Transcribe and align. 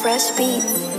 Fresh 0.00 0.30
Beats. 0.30 0.89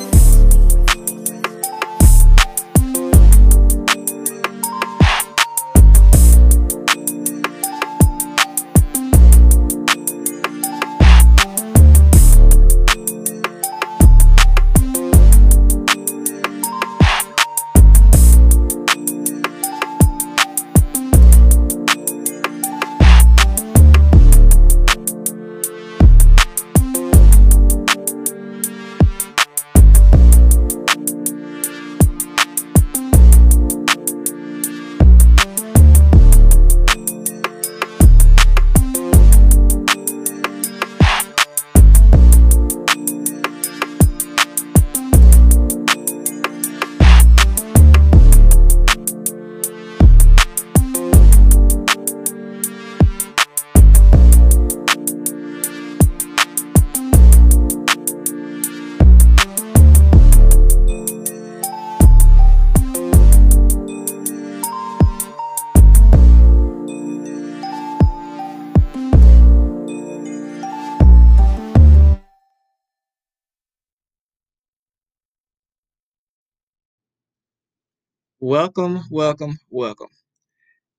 Welcome, 78.51 79.05
welcome, 79.09 79.57
welcome. 79.69 80.09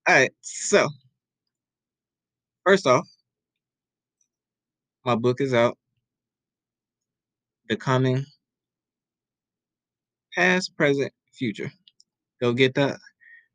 All 0.07 0.15
right, 0.15 0.31
so 0.41 0.87
first 2.65 2.87
off, 2.87 3.07
my 5.05 5.13
book 5.13 5.39
is 5.39 5.53
out. 5.53 5.77
Becoming 7.67 8.25
Past, 10.33 10.75
Present, 10.75 11.13
Future. 11.31 11.71
Go 12.41 12.53
get 12.53 12.73
that. 12.73 12.97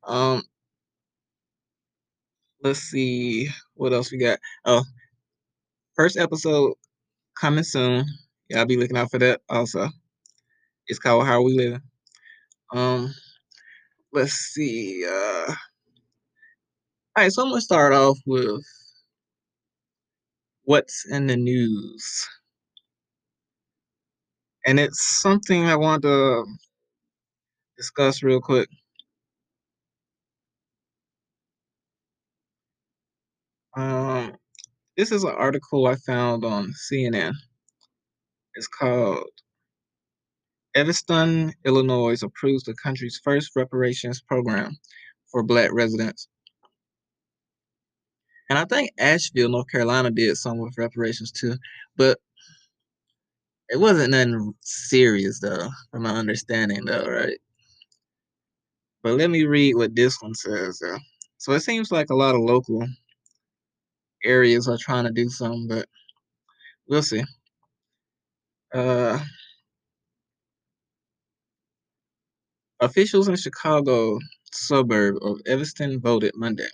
Um, 0.06 0.44
let's 2.62 2.78
see 2.78 3.48
what 3.74 3.92
else 3.92 4.12
we 4.12 4.18
got. 4.18 4.38
Oh, 4.64 4.84
first 5.96 6.16
episode 6.16 6.74
coming 7.36 7.64
soon. 7.64 8.04
Y'all 8.48 8.64
be 8.64 8.76
looking 8.76 8.96
out 8.96 9.10
for 9.10 9.18
that 9.18 9.40
also. 9.48 9.88
It's 10.86 11.00
called 11.00 11.26
How 11.26 11.42
We 11.42 11.54
Live. 11.54 11.80
Um, 12.72 13.12
let's 14.12 14.32
see. 14.34 15.04
Uh, 15.06 15.46
all 15.48 15.56
right, 17.24 17.32
so 17.32 17.42
I'm 17.42 17.50
gonna 17.50 17.60
start 17.60 17.92
off 17.92 18.18
with 18.26 18.62
what's 20.64 21.06
in 21.10 21.26
the 21.28 21.36
news, 21.36 22.28
and 24.66 24.80
it's 24.80 25.20
something 25.22 25.66
I 25.66 25.76
want 25.76 26.02
to 26.02 26.44
discuss 27.78 28.22
real 28.22 28.40
quick. 28.40 28.68
Um, 33.76 34.36
this 34.96 35.12
is 35.12 35.24
an 35.24 35.34
article 35.36 35.86
I 35.86 35.96
found 35.96 36.44
on 36.44 36.74
CNN. 36.90 37.34
It's 38.54 38.68
called 38.68 39.24
Evanston, 40.78 41.52
Illinois 41.64 42.22
approves 42.22 42.62
the 42.62 42.74
country's 42.74 43.20
first 43.24 43.50
reparations 43.56 44.20
program 44.20 44.76
for 45.32 45.42
black 45.42 45.72
residents. 45.72 46.28
And 48.48 48.56
I 48.56 48.64
think 48.64 48.92
Asheville, 48.96 49.48
North 49.48 49.68
Carolina 49.68 50.12
did 50.12 50.36
some 50.36 50.58
with 50.58 50.78
reparations 50.78 51.32
too, 51.32 51.56
but 51.96 52.18
it 53.68 53.80
wasn't 53.80 54.12
nothing 54.12 54.54
serious 54.62 55.40
though, 55.40 55.68
from 55.90 56.04
my 56.04 56.10
understanding 56.10 56.84
though, 56.84 57.06
right? 57.06 57.38
But 59.02 59.14
let 59.14 59.30
me 59.30 59.44
read 59.46 59.74
what 59.74 59.96
this 59.96 60.22
one 60.22 60.34
says 60.34 60.78
though. 60.78 60.98
So 61.38 61.52
it 61.54 61.60
seems 61.60 61.90
like 61.90 62.10
a 62.10 62.14
lot 62.14 62.36
of 62.36 62.40
local 62.42 62.86
areas 64.24 64.68
are 64.68 64.78
trying 64.78 65.04
to 65.06 65.10
do 65.10 65.28
something, 65.28 65.66
but 65.66 65.86
we'll 66.88 67.02
see. 67.02 67.24
Uh, 68.72 69.18
officials 72.80 73.28
in 73.28 73.36
Chicago 73.36 74.18
suburb 74.52 75.16
of 75.22 75.40
Evanston 75.46 76.00
voted 76.00 76.32
Monday 76.34 76.68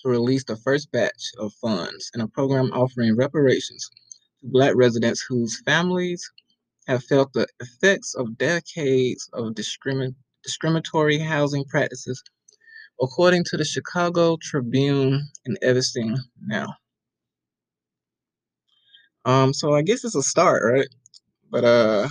to 0.00 0.08
release 0.08 0.44
the 0.44 0.56
first 0.56 0.90
batch 0.92 1.32
of 1.38 1.52
funds 1.54 2.10
in 2.14 2.20
a 2.20 2.28
program 2.28 2.70
offering 2.72 3.16
reparations 3.16 3.88
to 4.40 4.46
Black 4.48 4.74
residents 4.76 5.24
whose 5.28 5.60
families 5.64 6.22
have 6.86 7.04
felt 7.04 7.32
the 7.32 7.46
effects 7.60 8.14
of 8.14 8.38
decades 8.38 9.28
of 9.32 9.54
discrimin- 9.54 10.14
discriminatory 10.44 11.18
housing 11.18 11.64
practices, 11.64 12.22
according 13.02 13.44
to 13.44 13.56
the 13.56 13.64
Chicago 13.64 14.38
Tribune 14.40 15.28
in 15.44 15.56
Evanston 15.62 16.16
now. 16.46 16.74
Um, 19.24 19.52
so 19.52 19.74
I 19.74 19.82
guess 19.82 20.04
it's 20.04 20.14
a 20.14 20.22
start, 20.22 20.62
right? 20.64 20.88
But 21.50 21.64
uh 21.64 22.08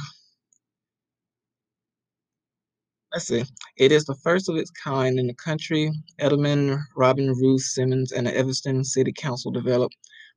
let's 3.13 3.27
see. 3.27 3.43
It 3.77 3.91
is 3.91 4.05
the 4.05 4.15
first 4.15 4.49
of 4.49 4.55
its 4.55 4.71
kind 4.71 5.19
in 5.19 5.27
the 5.27 5.33
country. 5.33 5.91
Edelman, 6.21 6.79
Robin 6.95 7.33
Rue 7.33 7.59
Simmons, 7.59 8.11
and 8.11 8.27
the 8.27 8.35
Evanston 8.35 8.83
City 8.83 9.13
Council 9.13 9.51
developed 9.51 9.95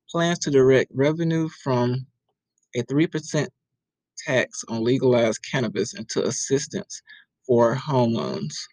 plans 0.09 0.39
to 0.39 0.51
direct 0.51 0.91
revenue 0.93 1.49
from 1.63 2.05
a 2.75 2.83
3% 2.83 3.47
tax 4.25 4.63
on 4.69 4.83
legalized 4.83 5.39
cannabis 5.49 5.93
into 5.93 6.25
assistance 6.25 7.01
for 7.47 7.75
home 7.75 8.13
loans. 8.13 8.67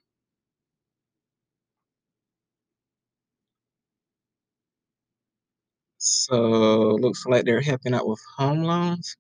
So 5.99 6.97
looks 7.01 7.27
like 7.27 7.45
they're 7.45 7.61
helping 7.61 7.95
out 7.95 8.09
with 8.09 8.21
home 8.37 8.63
loans. 8.63 9.17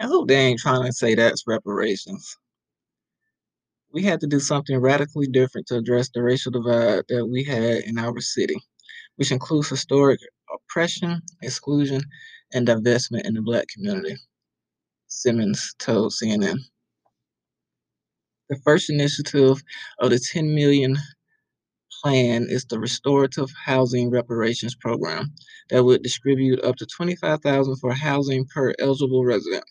I 0.00 0.06
hope 0.06 0.28
they 0.28 0.36
ain't 0.36 0.60
trying 0.60 0.84
to 0.84 0.92
say 0.92 1.14
that's 1.14 1.46
reparations. 1.46 2.36
We 3.94 4.02
had 4.02 4.20
to 4.22 4.26
do 4.26 4.40
something 4.40 4.76
radically 4.78 5.28
different 5.28 5.68
to 5.68 5.76
address 5.76 6.10
the 6.10 6.22
racial 6.24 6.50
divide 6.50 7.04
that 7.08 7.26
we 7.26 7.44
had 7.44 7.84
in 7.84 7.96
our 7.96 8.20
city, 8.20 8.56
which 9.14 9.30
includes 9.30 9.68
historic 9.68 10.18
oppression, 10.52 11.22
exclusion, 11.42 12.02
and 12.52 12.66
divestment 12.66 13.24
in 13.24 13.34
the 13.34 13.42
black 13.42 13.68
community, 13.68 14.16
Simmons 15.06 15.74
told 15.78 16.12
CNN. 16.12 16.58
The 18.48 18.58
first 18.64 18.90
initiative 18.90 19.62
of 20.00 20.10
the 20.10 20.18
10 20.18 20.52
million 20.52 20.96
plan 22.02 22.46
is 22.48 22.64
the 22.64 22.80
Restorative 22.80 23.50
Housing 23.64 24.10
Reparations 24.10 24.74
Program 24.74 25.32
that 25.70 25.84
would 25.84 26.02
distribute 26.02 26.60
up 26.64 26.74
to 26.76 26.86
25,000 26.86 27.76
for 27.76 27.92
housing 27.92 28.44
per 28.46 28.74
eligible 28.80 29.24
resident, 29.24 29.64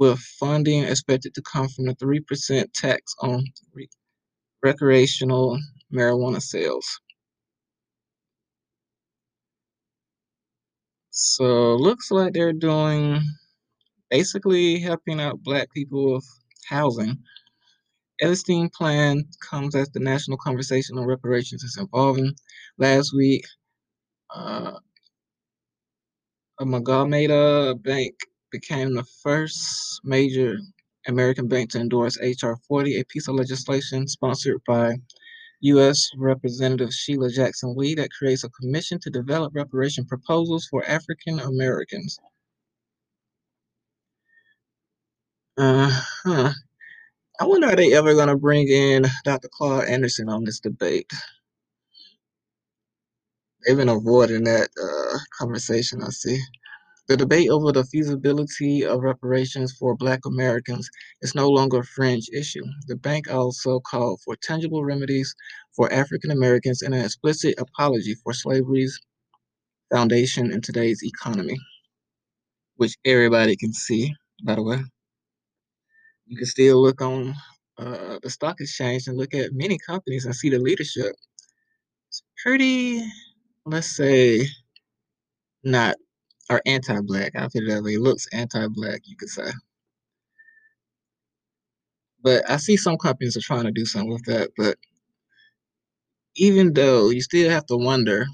with 0.00 0.20
funding 0.40 0.84
expected 0.84 1.34
to 1.34 1.42
come 1.42 1.68
from 1.68 1.86
the 1.86 1.96
3% 1.96 2.72
tax 2.74 3.14
on 3.20 3.44
re- 3.74 3.90
recreational 4.62 5.58
marijuana 5.94 6.42
sales. 6.42 6.86
So 11.10 11.76
looks 11.76 12.10
like 12.10 12.34
they're 12.34 12.52
doing 12.52 13.20
basically 14.10 14.80
helping 14.80 15.20
out 15.20 15.42
black 15.42 15.72
people 15.72 16.14
with 16.14 16.26
housing. 16.68 17.18
Evanston 18.20 18.70
plan 18.70 19.24
comes 19.50 19.74
as 19.74 19.90
the 19.90 20.00
national 20.00 20.38
conversation 20.38 20.98
on 20.98 21.06
reparations 21.06 21.64
is 21.64 21.78
evolving. 21.80 22.34
Last 22.78 23.12
week, 23.14 23.44
uh, 24.34 24.78
Amalgamated 26.60 27.82
Bank 27.82 28.14
became 28.50 28.94
the 28.94 29.04
first 29.22 30.00
major 30.04 30.58
American 31.06 31.48
bank 31.48 31.70
to 31.70 31.80
endorse 31.80 32.18
H.R. 32.20 32.56
40, 32.68 33.00
a 33.00 33.04
piece 33.04 33.28
of 33.28 33.34
legislation 33.36 34.06
sponsored 34.08 34.60
by 34.66 34.96
U.S. 35.62 36.10
Representative 36.16 36.92
Sheila 36.92 37.30
Jackson 37.30 37.74
Lee 37.76 37.94
that 37.96 38.12
creates 38.12 38.44
a 38.44 38.48
commission 38.50 38.98
to 39.00 39.10
develop 39.10 39.54
reparation 39.54 40.04
proposals 40.06 40.66
for 40.70 40.84
African 40.86 41.40
Americans. 41.40 42.18
Uh-huh. 45.58 46.52
I 47.40 47.46
wonder 47.46 47.68
are 47.68 47.76
they 47.76 47.94
ever 47.94 48.14
gonna 48.14 48.36
bring 48.36 48.68
in 48.68 49.04
Dr. 49.24 49.48
Claude 49.52 49.88
Anderson 49.88 50.28
on 50.28 50.44
this 50.44 50.60
debate? 50.60 51.10
They've 53.66 53.76
been 53.76 53.88
avoiding 53.90 54.44
that 54.44 54.70
uh, 54.82 55.18
conversation, 55.38 56.02
I 56.02 56.10
see. 56.10 56.38
The 57.10 57.16
debate 57.16 57.50
over 57.50 57.72
the 57.72 57.82
feasibility 57.82 58.84
of 58.84 59.00
reparations 59.00 59.72
for 59.72 59.96
Black 59.96 60.20
Americans 60.26 60.88
is 61.22 61.34
no 61.34 61.48
longer 61.48 61.80
a 61.80 61.84
fringe 61.84 62.28
issue. 62.32 62.62
The 62.86 62.94
bank 62.94 63.28
also 63.28 63.80
called 63.80 64.20
for 64.24 64.36
tangible 64.36 64.84
remedies 64.84 65.34
for 65.74 65.92
African 65.92 66.30
Americans 66.30 66.82
and 66.82 66.94
an 66.94 67.04
explicit 67.04 67.56
apology 67.58 68.14
for 68.22 68.32
slavery's 68.32 68.96
foundation 69.92 70.52
in 70.52 70.60
today's 70.60 71.02
economy, 71.02 71.58
which 72.76 72.94
everybody 73.04 73.56
can 73.56 73.72
see, 73.72 74.14
by 74.44 74.54
the 74.54 74.62
way. 74.62 74.78
You 76.26 76.36
can 76.36 76.46
still 76.46 76.80
look 76.80 77.02
on 77.02 77.34
uh, 77.76 78.20
the 78.22 78.30
stock 78.30 78.60
exchange 78.60 79.08
and 79.08 79.18
look 79.18 79.34
at 79.34 79.52
many 79.52 79.78
companies 79.84 80.26
and 80.26 80.36
see 80.36 80.48
the 80.48 80.60
leadership. 80.60 81.16
It's 82.06 82.22
pretty, 82.40 83.04
let's 83.66 83.96
say, 83.96 84.46
not 85.64 85.96
or 86.50 86.60
anti-black. 86.66 87.36
I 87.36 87.48
feel 87.48 87.66
that 87.68 87.82
way. 87.82 87.94
It 87.94 88.00
looks 88.00 88.26
anti-black, 88.32 89.02
you 89.04 89.16
could 89.16 89.28
say. 89.28 89.50
But 92.22 92.48
I 92.50 92.58
see 92.58 92.76
some 92.76 92.98
companies 92.98 93.36
are 93.36 93.40
trying 93.40 93.64
to 93.64 93.70
do 93.70 93.86
something 93.86 94.10
with 94.12 94.24
that. 94.24 94.50
But 94.56 94.76
even 96.36 96.74
though 96.74 97.10
you 97.10 97.22
still 97.22 97.50
have 97.50 97.66
to 97.66 97.76
wonder, 97.76 98.26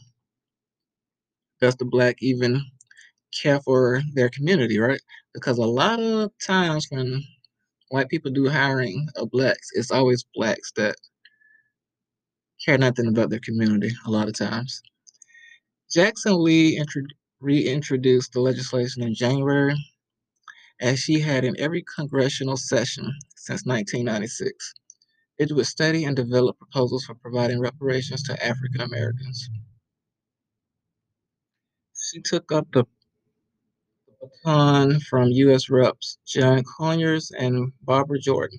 does 1.61 1.77
the 1.77 1.85
black 1.85 2.17
even 2.21 2.61
care 3.43 3.61
for 3.61 4.01
their 4.15 4.31
community, 4.31 4.79
right? 4.79 5.01
Because 5.35 5.59
a 5.59 5.67
lot 5.67 6.01
of 6.01 6.33
times 6.45 6.87
when 6.91 7.23
white 7.91 8.09
people 8.09 8.31
do 8.31 8.49
hiring 8.49 9.07
of 9.17 9.31
blacks, 9.31 9.69
it's 9.75 9.91
always 9.91 10.25
blacks 10.35 10.73
that 10.77 10.97
care 12.65 12.79
nothing 12.79 13.07
about 13.09 13.31
their 13.31 13.41
community 13.41 13.91
a 14.07 14.11
lot 14.11 14.29
of 14.29 14.35
times. 14.35 14.83
Jackson 15.93 16.43
Lee 16.43 16.79
reintroduced 17.41 18.33
the 18.33 18.41
legislation 18.41 19.03
in 19.03 19.15
January, 19.15 19.77
as 20.81 20.99
she 20.99 21.21
had 21.21 21.45
in 21.45 21.59
every 21.59 21.85
congressional 21.97 22.57
session 22.57 23.13
since 23.37 23.65
1996. 23.65 24.75
It 25.39 25.53
would 25.53 25.67
study 25.67 26.05
and 26.05 26.17
develop 26.17 26.59
proposals 26.59 27.05
for 27.05 27.15
providing 27.15 27.61
reparations 27.61 28.23
to 28.25 28.45
African 28.45 28.81
Americans. 28.81 29.51
She 31.95 32.21
took 32.21 32.53
up 32.53 32.67
the 32.73 32.85
baton 34.21 35.01
from 35.01 35.31
U.S. 35.31 35.69
Reps 35.69 36.19
John 36.27 36.63
Conyers 36.79 37.31
and 37.39 37.73
Barbara 37.83 38.19
Jordan, 38.19 38.59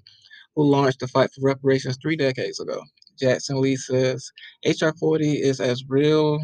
who 0.56 0.64
launched 0.64 1.00
the 1.00 1.08
fight 1.08 1.32
for 1.34 1.42
reparations 1.42 1.98
three 2.02 2.16
decades 2.16 2.60
ago. 2.60 2.82
Jackson 3.20 3.60
Lee 3.62 3.76
says 3.76 4.32
H.R. 4.64 4.94
40 5.00 5.42
is 5.42 5.60
as 5.60 5.84
real 5.88 6.40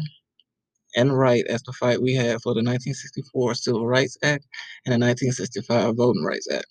and 0.96 1.16
right 1.18 1.44
as 1.48 1.62
the 1.62 1.72
fight 1.72 2.02
we 2.02 2.14
had 2.14 2.40
for 2.42 2.54
the 2.54 2.62
1964 2.62 3.54
Civil 3.54 3.86
Rights 3.86 4.16
Act 4.22 4.46
and 4.86 4.92
the 4.94 4.98
1965 4.98 5.96
Voting 5.96 6.24
Rights 6.24 6.48
Act. 6.52 6.66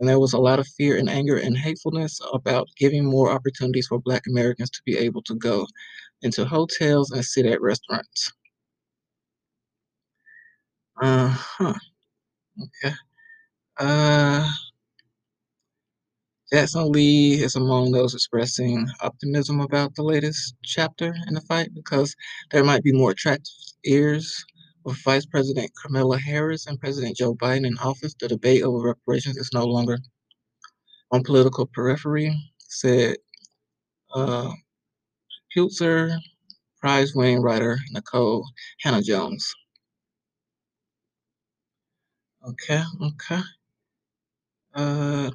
And 0.00 0.08
there 0.08 0.20
was 0.20 0.32
a 0.32 0.38
lot 0.40 0.58
of 0.60 0.68
fear 0.68 0.96
and 0.96 1.08
anger 1.10 1.36
and 1.36 1.56
hatefulness 1.58 2.20
about 2.32 2.68
giving 2.78 3.04
more 3.04 3.30
opportunities 3.30 3.86
for 3.88 4.00
Black 4.00 4.24
Americans 4.28 4.70
to 4.70 4.82
be 4.86 4.96
able 4.98 5.22
to 5.22 5.34
go 5.36 5.66
into 6.22 6.44
hotels 6.46 7.10
and 7.12 7.24
sit 7.24 7.46
at 7.46 7.60
restaurants. 7.62 8.32
Uh 11.00 11.28
huh. 11.28 11.74
Okay. 12.60 12.94
Uh, 13.78 14.48
Jackson 16.52 16.90
Lee 16.92 17.34
is 17.42 17.56
among 17.56 17.92
those 17.92 18.14
expressing 18.14 18.88
optimism 19.02 19.60
about 19.60 19.94
the 19.94 20.02
latest 20.02 20.54
chapter 20.64 21.14
in 21.28 21.34
the 21.34 21.42
fight 21.42 21.68
because 21.74 22.16
there 22.52 22.64
might 22.64 22.82
be 22.82 22.92
more 22.92 23.10
attractive 23.10 23.52
ears 23.84 24.44
with 24.84 24.96
Vice 25.04 25.26
President 25.26 25.70
Kamala 25.82 26.18
Harris 26.18 26.66
and 26.66 26.80
President 26.80 27.16
Joe 27.18 27.34
Biden 27.34 27.66
in 27.66 27.76
office. 27.78 28.14
The 28.18 28.28
debate 28.28 28.62
over 28.62 28.88
reparations 28.88 29.36
is 29.36 29.50
no 29.52 29.66
longer 29.66 29.98
on 31.12 31.22
political 31.22 31.66
periphery, 31.66 32.34
said 32.60 33.16
uh, 34.14 34.52
Pulitzer 35.54 36.12
Prize 36.80 37.14
winning 37.14 37.42
writer 37.42 37.78
Nicole 37.92 38.44
Hannah-Jones. 38.82 39.54
Okay, 42.48 42.82
okay. 43.02 43.40
Uh, 44.74 45.30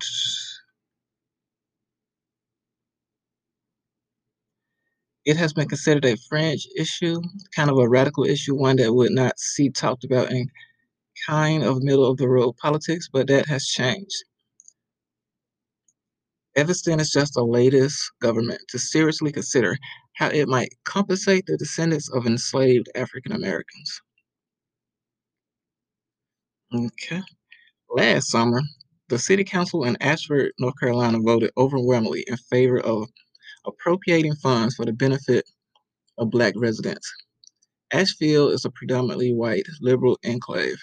it 5.25 5.37
has 5.37 5.53
been 5.53 5.67
considered 5.67 6.05
a 6.05 6.17
fringe 6.29 6.67
issue, 6.77 7.21
kind 7.55 7.69
of 7.69 7.77
a 7.77 7.87
radical 7.87 8.25
issue, 8.25 8.55
one 8.55 8.75
that 8.77 8.93
would 8.93 9.11
not 9.11 9.39
see 9.39 9.69
talked 9.69 10.03
about 10.03 10.31
in 10.31 10.49
kind 11.27 11.63
of 11.63 11.81
middle 11.83 12.05
of 12.05 12.17
the 12.17 12.27
road 12.27 12.57
politics, 12.57 13.07
but 13.11 13.27
that 13.27 13.47
has 13.47 13.65
changed. 13.65 14.23
Evanston 16.55 16.99
is 16.99 17.09
just 17.09 17.33
the 17.33 17.43
latest 17.43 18.11
government 18.21 18.61
to 18.69 18.77
seriously 18.77 19.31
consider 19.31 19.77
how 20.15 20.27
it 20.27 20.47
might 20.47 20.69
compensate 20.83 21.45
the 21.47 21.57
descendants 21.57 22.09
of 22.13 22.27
enslaved 22.27 22.89
African 22.95 23.31
Americans. 23.31 24.01
Okay. 26.73 27.21
Last 27.89 28.29
summer, 28.29 28.61
the 29.09 29.19
city 29.19 29.43
council 29.43 29.83
in 29.85 29.97
Ashford, 30.01 30.51
North 30.59 30.79
Carolina 30.79 31.19
voted 31.19 31.51
overwhelmingly 31.57 32.23
in 32.27 32.37
favor 32.37 32.79
of 32.79 33.09
appropriating 33.65 34.35
funds 34.35 34.75
for 34.75 34.85
the 34.85 34.93
benefit 34.93 35.49
of 36.17 36.29
Black 36.29 36.53
residents. 36.57 37.11
Asheville 37.91 38.49
is 38.49 38.65
a 38.65 38.71
predominantly 38.71 39.33
white 39.33 39.67
liberal 39.81 40.17
enclave. 40.23 40.77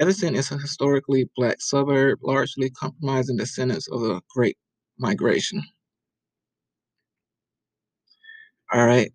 Evanston 0.00 0.34
is 0.34 0.50
a 0.50 0.58
historically 0.58 1.30
Black 1.36 1.60
suburb, 1.60 2.18
largely 2.22 2.70
comprising 2.70 3.36
descendants 3.36 3.88
of 3.88 4.00
the 4.00 4.20
Great 4.34 4.56
Migration. 4.98 5.62
All 8.72 8.86
right. 8.86 9.12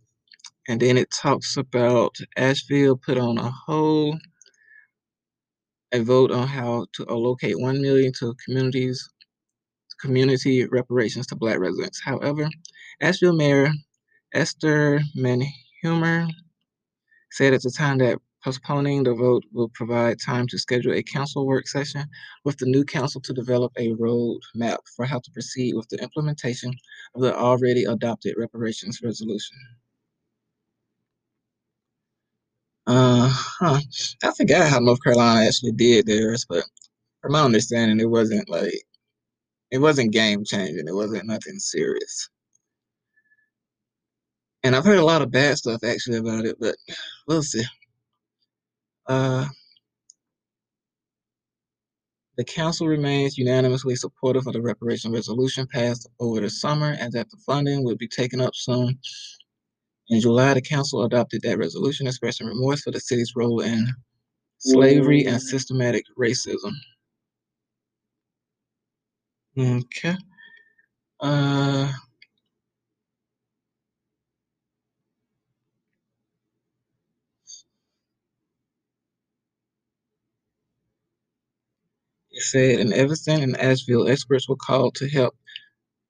And 0.67 0.79
then 0.81 0.97
it 0.97 1.09
talks 1.11 1.57
about 1.57 2.15
Asheville 2.37 2.97
put 2.97 3.17
on 3.17 3.37
a 3.37 3.49
whole 3.49 4.17
a 5.93 6.01
vote 6.01 6.31
on 6.31 6.47
how 6.47 6.85
to 6.93 7.05
allocate 7.09 7.59
one 7.59 7.81
million 7.81 8.11
to 8.19 8.35
communities 8.45 9.07
community 9.99 10.65
reparations 10.65 11.27
to 11.27 11.35
black 11.35 11.59
residents. 11.59 12.01
However, 12.03 12.49
Asheville 13.01 13.33
Mayor 13.35 13.71
Esther 14.33 14.99
Manheimer 15.15 16.29
said 17.31 17.53
at 17.53 17.61
the 17.63 17.71
time 17.71 17.97
that 17.99 18.19
postponing 18.43 19.03
the 19.03 19.13
vote 19.13 19.43
will 19.51 19.69
provide 19.69 20.17
time 20.19 20.47
to 20.47 20.57
schedule 20.57 20.93
a 20.93 21.03
council 21.03 21.45
work 21.47 21.67
session 21.67 22.05
with 22.45 22.57
the 22.57 22.65
new 22.65 22.83
council 22.85 23.19
to 23.21 23.33
develop 23.33 23.71
a 23.77 23.93
roadmap 23.95 24.77
for 24.95 25.05
how 25.05 25.19
to 25.19 25.31
proceed 25.31 25.75
with 25.75 25.87
the 25.89 25.97
implementation 26.01 26.71
of 27.15 27.21
the 27.21 27.35
already 27.35 27.83
adopted 27.85 28.35
reparations 28.37 29.01
resolution. 29.03 29.57
Uh 32.87 33.29
huh. 33.29 33.79
I 34.23 34.31
forgot 34.33 34.69
how 34.69 34.79
North 34.79 35.03
Carolina 35.03 35.45
actually 35.45 35.73
did 35.73 36.05
theirs, 36.07 36.45
but 36.47 36.63
from 37.21 37.33
my 37.33 37.43
understanding, 37.43 37.99
it 37.99 38.09
wasn't 38.09 38.49
like 38.49 38.73
it 39.71 39.79
wasn't 39.79 40.13
game 40.13 40.43
changing. 40.45 40.87
It 40.87 40.95
wasn't 40.95 41.27
nothing 41.27 41.59
serious. 41.59 42.29
And 44.63 44.75
I've 44.75 44.85
heard 44.85 44.99
a 44.99 45.05
lot 45.05 45.21
of 45.21 45.31
bad 45.31 45.57
stuff 45.57 45.83
actually 45.83 46.17
about 46.17 46.45
it, 46.45 46.57
but 46.59 46.75
we'll 47.27 47.43
see. 47.43 47.63
Uh, 49.07 49.45
the 52.37 52.43
council 52.43 52.87
remains 52.87 53.37
unanimously 53.37 53.95
supportive 53.95 54.45
of 54.45 54.53
the 54.53 54.61
reparation 54.61 55.11
resolution 55.11 55.67
passed 55.67 56.07
over 56.19 56.39
the 56.39 56.49
summer 56.49 56.95
and 56.99 57.11
that 57.13 57.29
the 57.31 57.37
funding 57.45 57.83
will 57.83 57.95
be 57.95 58.07
taken 58.07 58.41
up 58.41 58.53
soon. 58.55 58.99
In 60.09 60.21
July, 60.21 60.53
the 60.53 60.61
council 60.61 61.03
adopted 61.03 61.41
that 61.41 61.57
resolution 61.57 62.07
expressing 62.07 62.47
remorse 62.47 62.81
for 62.81 62.91
the 62.91 62.99
city's 62.99 63.33
role 63.35 63.61
in 63.61 63.87
slavery 64.59 65.25
and 65.25 65.41
systematic 65.41 66.05
racism. 66.17 66.73
Okay. 69.57 70.15
Uh, 71.21 71.91
It 82.31 82.43
said 82.43 82.79
in 82.79 82.93
Evanston 82.93 83.41
and 83.41 83.57
Asheville, 83.57 84.07
experts 84.07 84.49
were 84.49 84.55
called 84.57 84.95
to 84.95 85.09
help 85.09 85.35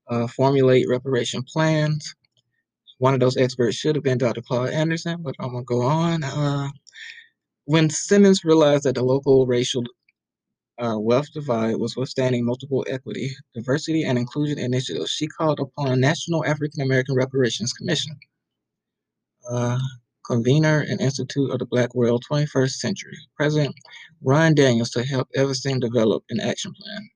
uh, 0.09 0.27
formulate 0.27 0.87
reparation 0.89 1.43
plans. 1.43 2.15
One 2.99 3.13
of 3.13 3.19
those 3.21 3.37
experts 3.37 3.77
should 3.77 3.95
have 3.95 4.03
been 4.03 4.17
Dr. 4.19 4.41
Claude 4.41 4.71
Anderson, 4.71 5.21
but 5.23 5.35
I'm 5.39 5.51
gonna 5.53 5.63
go 5.65 5.83
on. 5.83 6.23
Uh, 6.23 6.69
when 7.65 7.89
Simmons 7.89 8.45
realized 8.45 8.83
that 8.85 8.95
the 8.95 9.03
local 9.03 9.47
racial 9.47 9.83
uh, 10.79 10.97
wealth 10.99 11.31
divide 11.33 11.77
was 11.77 11.95
withstanding 11.97 12.45
multiple 12.45 12.85
equity, 12.89 13.31
diversity, 13.55 14.03
and 14.03 14.17
inclusion 14.17 14.59
initiatives. 14.59 15.11
She 15.11 15.27
called 15.27 15.59
upon 15.59 15.99
National 16.01 16.45
African 16.45 16.81
American 16.81 17.15
Reparations 17.15 17.73
Commission, 17.73 18.17
uh, 19.49 19.79
convener 20.25 20.81
and 20.81 21.01
Institute 21.01 21.51
of 21.51 21.59
the 21.59 21.65
Black 21.65 21.95
World 21.95 22.23
21st 22.29 22.71
Century, 22.79 23.17
President 23.37 23.75
Ryan 24.23 24.55
Daniels 24.55 24.91
to 24.91 25.03
help 25.03 25.29
Evanston 25.35 25.79
develop 25.79 26.23
an 26.29 26.39
action 26.41 26.73
plan. 26.73 27.09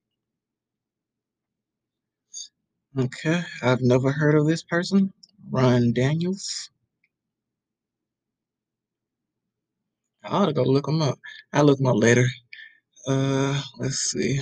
Okay, 3.05 3.43
I've 3.63 3.81
never 3.81 4.11
heard 4.11 4.35
of 4.35 4.47
this 4.47 4.63
person, 4.63 5.13
Ryan 5.51 5.93
Daniels. 5.93 6.69
I 10.23 10.29
ought 10.29 10.47
to 10.47 10.53
go 10.53 10.63
look 10.63 10.87
him 10.87 11.01
up. 11.01 11.19
I'll 11.53 11.65
look 11.65 11.79
him 11.79 11.87
up 11.87 11.97
later. 11.97 12.25
Uh, 13.07 13.61
let's 13.79 14.11
see. 14.11 14.41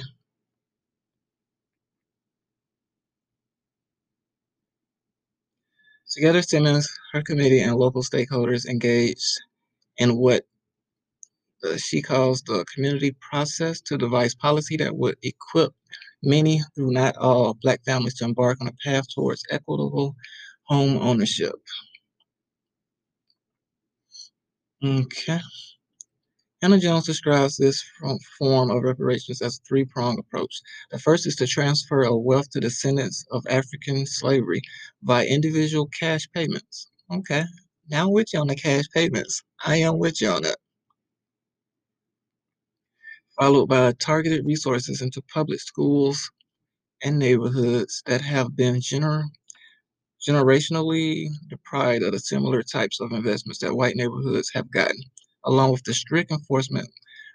Together, 6.11 6.41
Simmons, 6.41 6.89
her 7.13 7.21
committee, 7.23 7.61
and 7.61 7.75
local 7.75 8.03
stakeholders 8.03 8.65
engaged 8.65 9.39
in 9.97 10.17
what 10.17 10.45
uh, 11.63 11.77
she 11.77 12.01
calls 12.01 12.41
the 12.43 12.65
community 12.73 13.15
process 13.31 13.81
to 13.81 13.97
devise 13.97 14.35
policy 14.35 14.77
that 14.77 14.95
would 14.97 15.17
equip 15.23 15.73
many, 16.23 16.61
through 16.75 16.91
not 16.91 17.15
all, 17.17 17.55
Black 17.61 17.83
families 17.85 18.15
to 18.15 18.25
embark 18.25 18.59
on 18.61 18.67
a 18.67 18.73
path 18.83 19.05
towards 19.13 19.43
equitable 19.51 20.15
home 20.65 20.97
ownership. 20.97 21.55
Okay. 24.83 25.39
Hannah 26.61 26.77
Jones 26.77 27.05
describes 27.05 27.55
this 27.55 27.81
form 28.37 28.69
of 28.69 28.83
reparations 28.83 29.41
as 29.41 29.59
a 29.59 29.61
three 29.65 29.85
pronged 29.85 30.19
approach. 30.19 30.59
The 30.91 30.99
first 30.99 31.25
is 31.25 31.37
to 31.37 31.47
transfer 31.47 32.03
of 32.03 32.21
wealth 32.21 32.49
to 32.51 32.59
descendants 32.59 33.25
of 33.31 33.45
African 33.49 34.05
slavery 34.05 34.61
by 35.01 35.25
individual 35.25 35.87
cash 35.97 36.27
payments. 36.33 36.89
Okay, 37.11 37.45
now 37.89 38.07
I'm 38.07 38.13
with 38.13 38.33
you 38.33 38.41
on 38.41 38.47
the 38.47 38.57
cash 38.57 38.83
payments. 38.93 39.41
I 39.63 39.77
am 39.77 39.99
with 39.99 40.21
you 40.21 40.29
on 40.29 40.43
that. 40.43 40.57
Followed 43.39 43.67
by 43.67 43.93
targeted 43.93 44.45
resources 44.45 45.01
into 45.01 45.21
public 45.33 45.61
schools 45.61 46.29
and 47.01 47.17
neighborhoods 47.17 48.03
that 48.05 48.19
have 48.19 48.57
been 48.57 48.81
gener- 48.81 49.29
generationally 50.27 51.27
deprived 51.49 52.03
of 52.03 52.11
the 52.11 52.19
similar 52.19 52.63
types 52.63 52.99
of 52.99 53.13
investments 53.13 53.59
that 53.59 53.73
white 53.73 53.95
neighborhoods 53.95 54.51
have 54.53 54.69
gotten 54.69 55.01
along 55.49 55.73
with 55.73 55.83
the 55.83 55.93
strict 55.95 56.31
enforcement 56.31 56.89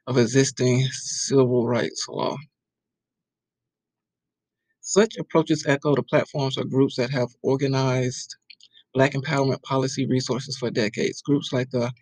of 0.06 0.18
existing 0.18 0.86
civil 0.92 1.66
rights 1.66 2.06
law. 2.08 2.36
Such 4.82 5.16
approaches 5.18 5.66
echo 5.66 5.96
the 5.96 6.04
platforms 6.04 6.56
of 6.56 6.70
groups 6.70 6.96
that 6.96 7.10
have 7.10 7.30
organized 7.42 8.36
Black 8.94 9.12
empowerment 9.14 9.62
policy 9.62 10.06
resources 10.06 10.56
for 10.56 10.70
decades. 10.70 11.22
Groups 11.22 11.52
like 11.52 11.70
the 11.70 11.92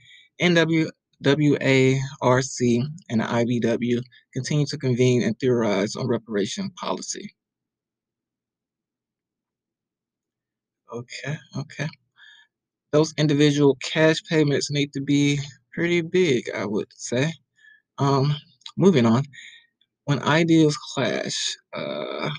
NWARC 0.41 0.91
and 3.11 3.21
the 3.21 3.25
IBW 3.25 4.03
continue 4.35 4.67
to 4.67 4.79
convene 4.79 5.23
and 5.23 5.39
theorize 5.41 5.97
on 5.97 6.09
reparation 6.09 6.71
policy. 6.73 7.35
Okay, 10.93 11.37
okay. 11.57 11.89
Those 12.93 13.15
individual 13.19 13.77
cash 13.83 14.23
payments 14.25 14.71
need 14.71 14.93
to 14.95 15.01
be 15.03 15.41
pretty 15.73 16.01
big, 16.01 16.51
I 16.55 16.67
would 16.67 16.89
say. 16.95 17.33
Um, 17.99 18.35
moving 18.77 19.07
on. 19.07 19.25
When 20.05 20.23
ideas 20.23 20.77
clash, 20.77 21.57
uh, 21.75 22.31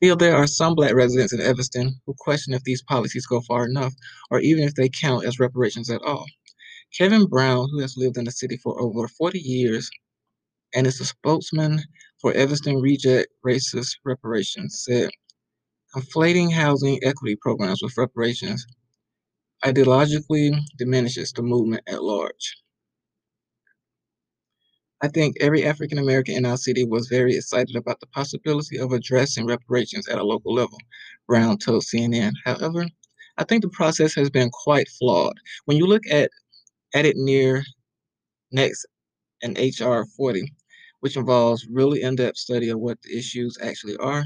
feel 0.00 0.16
there 0.16 0.36
are 0.36 0.46
some 0.46 0.74
black 0.74 0.94
residents 0.94 1.32
in 1.32 1.40
Evanston 1.40 2.00
who 2.06 2.14
question 2.18 2.54
if 2.54 2.62
these 2.64 2.82
policies 2.82 3.26
go 3.26 3.40
far 3.42 3.66
enough, 3.66 3.94
or 4.30 4.40
even 4.40 4.64
if 4.64 4.74
they 4.74 4.88
count 4.88 5.24
as 5.24 5.38
reparations 5.38 5.90
at 5.90 6.02
all. 6.02 6.26
Kevin 6.96 7.26
Brown, 7.26 7.68
who 7.70 7.80
has 7.80 7.96
lived 7.96 8.16
in 8.16 8.24
the 8.24 8.30
city 8.30 8.56
for 8.56 8.80
over 8.80 9.08
40 9.08 9.38
years 9.38 9.90
and 10.74 10.86
is 10.86 11.00
a 11.00 11.04
spokesman 11.04 11.82
for 12.20 12.32
Evanston 12.32 12.80
Reject 12.80 13.28
Racist 13.44 13.96
Reparations, 14.04 14.82
said, 14.84 15.10
conflating 15.94 16.52
housing 16.52 16.98
equity 17.02 17.36
programs 17.36 17.82
with 17.82 17.96
reparations 17.96 18.64
ideologically 19.64 20.58
diminishes 20.76 21.32
the 21.32 21.42
movement 21.42 21.82
at 21.86 22.02
large. 22.02 22.56
I 25.00 25.08
think 25.08 25.36
every 25.40 25.64
African 25.64 25.98
American 25.98 26.34
in 26.34 26.46
our 26.46 26.56
city 26.56 26.84
was 26.84 27.06
very 27.06 27.36
excited 27.36 27.76
about 27.76 28.00
the 28.00 28.06
possibility 28.08 28.78
of 28.78 28.92
addressing 28.92 29.46
reparations 29.46 30.08
at 30.08 30.18
a 30.18 30.24
local 30.24 30.52
level, 30.52 30.78
Brown 31.28 31.58
told 31.58 31.84
CNN. 31.84 32.32
However, 32.44 32.86
I 33.36 33.44
think 33.44 33.62
the 33.62 33.68
process 33.68 34.14
has 34.14 34.28
been 34.28 34.50
quite 34.50 34.88
flawed. 34.98 35.36
When 35.66 35.76
you 35.76 35.86
look 35.86 36.02
at, 36.10 36.30
at 36.94 37.06
it 37.06 37.16
near 37.16 37.64
next 38.50 38.86
and 39.42 39.56
HR 39.56 40.02
40, 40.16 40.52
which 41.00 41.16
involves 41.16 41.68
really 41.70 42.02
in-depth 42.02 42.36
study 42.36 42.68
of 42.70 42.80
what 42.80 43.00
the 43.02 43.16
issues 43.16 43.56
actually 43.62 43.96
are, 43.98 44.24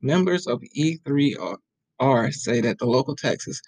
members 0.00 0.46
of 0.46 0.62
E3R 0.76 2.32
say 2.32 2.60
that 2.60 2.78
the 2.78 2.86
local 2.86 3.16
taxes 3.16 3.60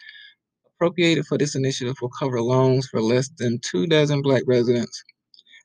appropriated 0.77 1.27
for 1.27 1.39
this 1.39 1.55
initiative 1.55 1.97
will 2.01 2.11
cover 2.11 2.41
loans 2.41 2.87
for 2.89 3.01
less 3.01 3.29
than 3.39 3.59
two 3.61 3.87
dozen 3.87 4.23
Black 4.23 4.43
residents 4.47 5.03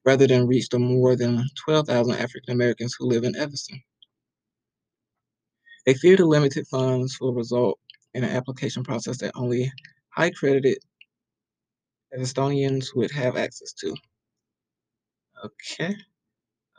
rather 0.06 0.26
than 0.26 0.48
reach 0.48 0.70
the 0.70 0.80
more 0.80 1.16
than 1.16 1.46
12,000 1.66 2.14
African 2.14 2.54
Americans 2.54 2.96
who 2.98 3.08
live 3.08 3.24
in 3.24 3.36
Evanston. 3.36 3.82
They 5.86 5.94
fear 5.94 6.16
the 6.16 6.26
limited 6.26 6.66
funds 6.68 7.18
will 7.20 7.34
result 7.34 7.80
in 8.14 8.24
an 8.24 8.32
application 8.32 8.84
process 8.84 9.18
that 9.20 9.32
only 9.36 9.72
high 10.10 10.32
credited 10.32 10.78
Evanstonians 12.16 12.88
would 12.96 13.12
have 13.12 13.38
access 13.38 13.74
to. 13.74 13.96
Okay. 15.46 15.96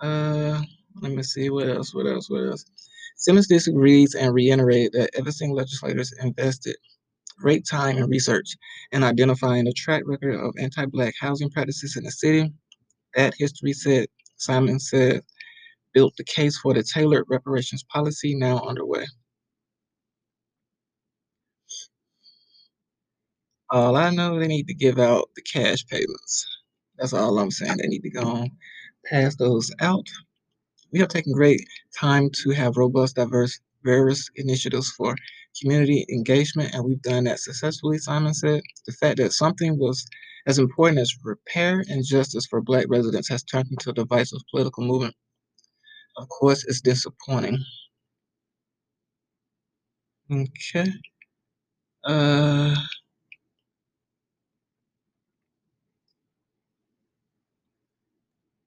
Uh, 0.00 0.60
let 1.00 1.12
me 1.12 1.22
see 1.22 1.48
what 1.50 1.68
else, 1.68 1.94
what 1.94 2.06
else, 2.06 2.28
what 2.28 2.44
else. 2.44 2.64
Simmons 3.16 3.46
disagrees 3.46 4.14
and 4.14 4.34
reiterated 4.34 4.92
that 4.92 5.10
Evanston 5.14 5.50
legislators 5.50 6.12
invested 6.22 6.76
great 7.38 7.66
time 7.66 7.96
and 7.96 8.10
research 8.10 8.56
in 8.92 9.02
identifying 9.02 9.66
a 9.66 9.72
track 9.72 10.02
record 10.06 10.34
of 10.34 10.54
anti-black 10.58 11.14
housing 11.20 11.50
practices 11.50 11.96
in 11.96 12.04
the 12.04 12.10
city. 12.10 12.52
That 13.14 13.34
history 13.38 13.72
said, 13.72 14.06
Simmons 14.36 14.88
said, 14.90 15.22
built 15.92 16.14
the 16.16 16.24
case 16.24 16.58
for 16.58 16.74
the 16.74 16.82
tailored 16.82 17.26
reparations 17.28 17.84
policy 17.84 18.34
now 18.34 18.60
underway. 18.60 19.04
All 23.70 23.96
I 23.96 24.10
know, 24.10 24.38
they 24.38 24.48
need 24.48 24.66
to 24.68 24.74
give 24.74 24.98
out 24.98 25.30
the 25.34 25.42
cash 25.42 25.86
payments. 25.86 26.46
That's 26.98 27.12
all 27.12 27.38
I'm 27.38 27.50
saying. 27.50 27.78
They 27.78 27.88
need 27.88 28.02
to 28.02 28.10
go 28.10 28.22
on, 28.22 28.50
pass 29.06 29.34
those 29.36 29.70
out. 29.80 30.06
We 30.92 30.98
have 30.98 31.08
taken 31.08 31.32
great 31.32 31.66
time 31.98 32.28
to 32.42 32.50
have 32.50 32.76
robust, 32.76 33.16
diverse 33.16 33.58
various 33.82 34.28
initiatives 34.36 34.90
for 34.90 35.16
community 35.60 36.06
engagement, 36.10 36.74
and 36.74 36.84
we've 36.84 37.02
done 37.02 37.24
that 37.24 37.40
successfully, 37.40 37.98
Simmons 37.98 38.40
said. 38.40 38.62
The 38.86 38.92
fact 38.92 39.18
that 39.18 39.32
something 39.32 39.78
was 39.78 40.06
as 40.46 40.58
important 40.58 41.00
as 41.00 41.14
repair 41.24 41.84
and 41.88 42.04
justice 42.04 42.46
for 42.46 42.60
Black 42.60 42.86
residents 42.88 43.28
has 43.28 43.42
turned 43.44 43.68
into 43.70 43.90
a 43.90 43.94
divisive 43.94 44.40
political 44.50 44.84
movement. 44.84 45.14
Of 46.16 46.28
course, 46.28 46.64
it's 46.66 46.80
disappointing. 46.80 47.58
Okay. 50.30 50.86
Uh, 52.04 52.74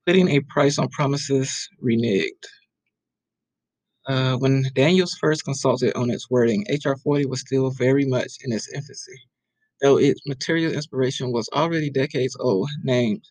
putting 0.05 0.29
a 0.29 0.39
price 0.41 0.77
on 0.79 0.89
promises 0.89 1.69
reneged. 1.83 2.31
Uh, 4.07 4.37
when 4.37 4.63
Daniels 4.75 5.15
first 5.19 5.43
consulted 5.45 5.95
on 5.95 6.11
its 6.11 6.29
wording, 6.29 6.63
HR 6.69 6.95
40 6.95 7.25
was 7.25 7.41
still 7.41 7.71
very 7.71 8.05
much 8.05 8.33
in 8.43 8.53
its 8.53 8.71
infancy, 8.71 9.17
though 9.81 9.97
its 9.97 10.21
material 10.27 10.73
inspiration 10.73 11.31
was 11.31 11.49
already 11.53 11.89
decades 11.89 12.37
old, 12.39 12.69
named 12.83 13.23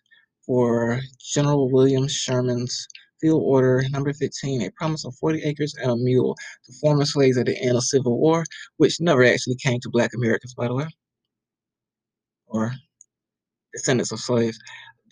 for 0.45 1.01
General 1.21 1.71
William 1.71 2.09
Sherman's 2.09 2.89
Field 3.21 3.43
Order 3.45 3.85
Number 3.91 4.13
15, 4.13 4.63
a 4.63 4.71
promise 4.73 5.05
of 5.05 5.15
40 5.17 5.43
acres 5.45 5.75
and 5.81 5.93
a 5.93 5.97
mule 5.97 6.37
to 6.67 6.73
former 6.81 7.05
slaves 7.05 7.39
at 7.39 7.47
the 7.47 7.57
end 7.63 7.77
of 7.77 7.85
Civil 7.85 8.19
War, 8.19 8.45
which 8.79 9.01
never 9.01 9.25
actually 9.25 9.57
came 9.57 9.79
to 9.81 9.91
Black 9.91 10.13
Americans, 10.13 10.55
by 10.55 10.67
the 10.67 10.75
way, 10.75 10.87
or 12.47 12.73
descendants 13.73 14.11
of 14.13 14.19
slaves. 14.19 14.59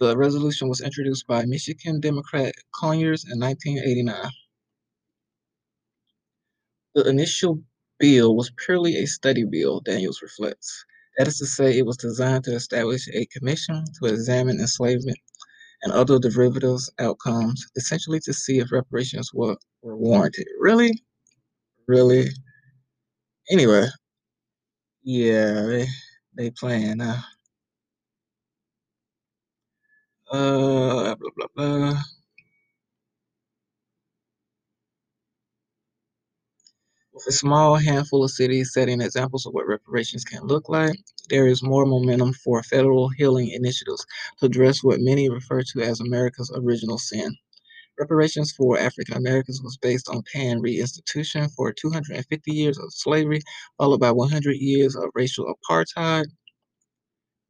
The 0.00 0.16
resolution 0.16 0.68
was 0.68 0.80
introduced 0.80 1.26
by 1.28 1.44
Michigan 1.44 2.00
Democrat 2.00 2.52
Conyers 2.74 3.24
in 3.30 3.38
1989. 3.38 4.30
The 6.94 7.08
initial 7.08 7.62
bill 7.98 8.36
was 8.36 8.50
purely 8.64 8.96
a 8.96 9.06
study 9.06 9.44
bill, 9.44 9.80
Daniels 9.80 10.22
reflects. 10.22 10.84
That 11.18 11.28
is 11.28 11.38
to 11.38 11.46
say, 11.46 11.78
it 11.78 11.86
was 11.86 11.96
designed 11.96 12.44
to 12.44 12.54
establish 12.54 13.08
a 13.08 13.26
commission 13.26 13.84
to 14.00 14.06
examine 14.08 14.60
enslavement 14.60 15.18
and 15.82 15.92
other 15.92 16.18
derivatives 16.18 16.90
outcomes, 16.98 17.66
essentially 17.76 18.20
to 18.20 18.32
see 18.32 18.58
if 18.58 18.72
reparations 18.72 19.32
were, 19.34 19.56
were 19.82 19.96
warranted. 19.96 20.46
Really? 20.60 20.92
Really? 21.88 22.28
Anyway, 23.50 23.86
yeah, 25.02 25.62
they, 25.62 25.86
they 26.36 26.50
playing 26.50 26.98
now. 26.98 27.22
Uh, 30.30 31.14
blah, 31.14 31.30
blah, 31.36 31.46
blah. 31.56 32.02
A 37.26 37.32
small 37.32 37.76
handful 37.76 38.24
of 38.24 38.30
cities 38.30 38.72
setting 38.72 39.00
examples 39.00 39.46
of 39.46 39.54
what 39.54 39.66
reparations 39.68 40.24
can 40.24 40.42
look 40.44 40.68
like, 40.68 40.96
there 41.28 41.46
is 41.46 41.62
more 41.62 41.86
momentum 41.86 42.32
for 42.32 42.62
federal 42.62 43.08
healing 43.10 43.50
initiatives 43.50 44.04
to 44.38 44.46
address 44.46 44.82
what 44.82 45.00
many 45.00 45.28
refer 45.28 45.62
to 45.62 45.82
as 45.82 46.00
America's 46.00 46.52
original 46.56 46.98
sin. 46.98 47.36
Reparations 47.98 48.52
for 48.52 48.78
African 48.78 49.16
Americans 49.16 49.62
was 49.62 49.76
based 49.76 50.08
on 50.08 50.22
paying 50.32 50.62
reinstitution 50.62 51.50
for 51.54 51.72
250 51.72 52.52
years 52.52 52.78
of 52.78 52.92
slavery, 52.92 53.40
followed 53.78 54.00
by 54.00 54.10
100 54.10 54.56
years 54.56 54.96
of 54.96 55.10
racial 55.14 55.54
apartheid, 55.54 56.24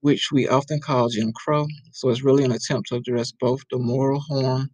which 0.01 0.31
we 0.33 0.49
often 0.49 0.81
call 0.81 1.09
Jim 1.09 1.33
Crow. 1.33 1.67
So 1.93 2.11
it's 2.11 2.25
really 2.25 2.45
an 2.45 2.53
attempt 2.53 2.89
to 2.89 2.97
address 2.97 3.33
both 3.33 3.63
the 3.71 3.79
moral 3.79 4.21
harm 4.21 4.71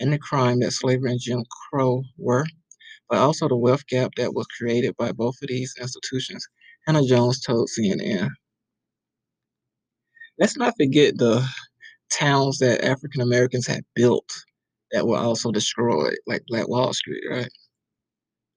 and 0.00 0.12
the 0.12 0.18
crime 0.18 0.60
that 0.60 0.72
slavery 0.72 1.10
and 1.10 1.20
Jim 1.20 1.44
Crow 1.70 2.02
were 2.16 2.46
but 3.08 3.18
also 3.18 3.48
the 3.48 3.56
wealth 3.56 3.86
gap 3.86 4.12
that 4.16 4.34
was 4.34 4.46
created 4.46 4.96
by 4.96 5.12
both 5.12 5.36
of 5.42 5.48
these 5.48 5.74
institutions, 5.80 6.46
Hannah 6.86 7.04
Jones 7.04 7.40
told 7.40 7.68
CNN. 7.68 8.30
Let's 10.38 10.56
not 10.56 10.74
forget 10.76 11.18
the 11.18 11.46
towns 12.10 12.58
that 12.58 12.84
African 12.84 13.20
Americans 13.20 13.66
had 13.66 13.82
built 13.94 14.28
that 14.92 15.06
were 15.06 15.18
also 15.18 15.50
destroyed, 15.50 16.16
like 16.26 16.42
Black 16.46 16.68
Wall 16.68 16.92
Street, 16.92 17.22
right? 17.30 17.50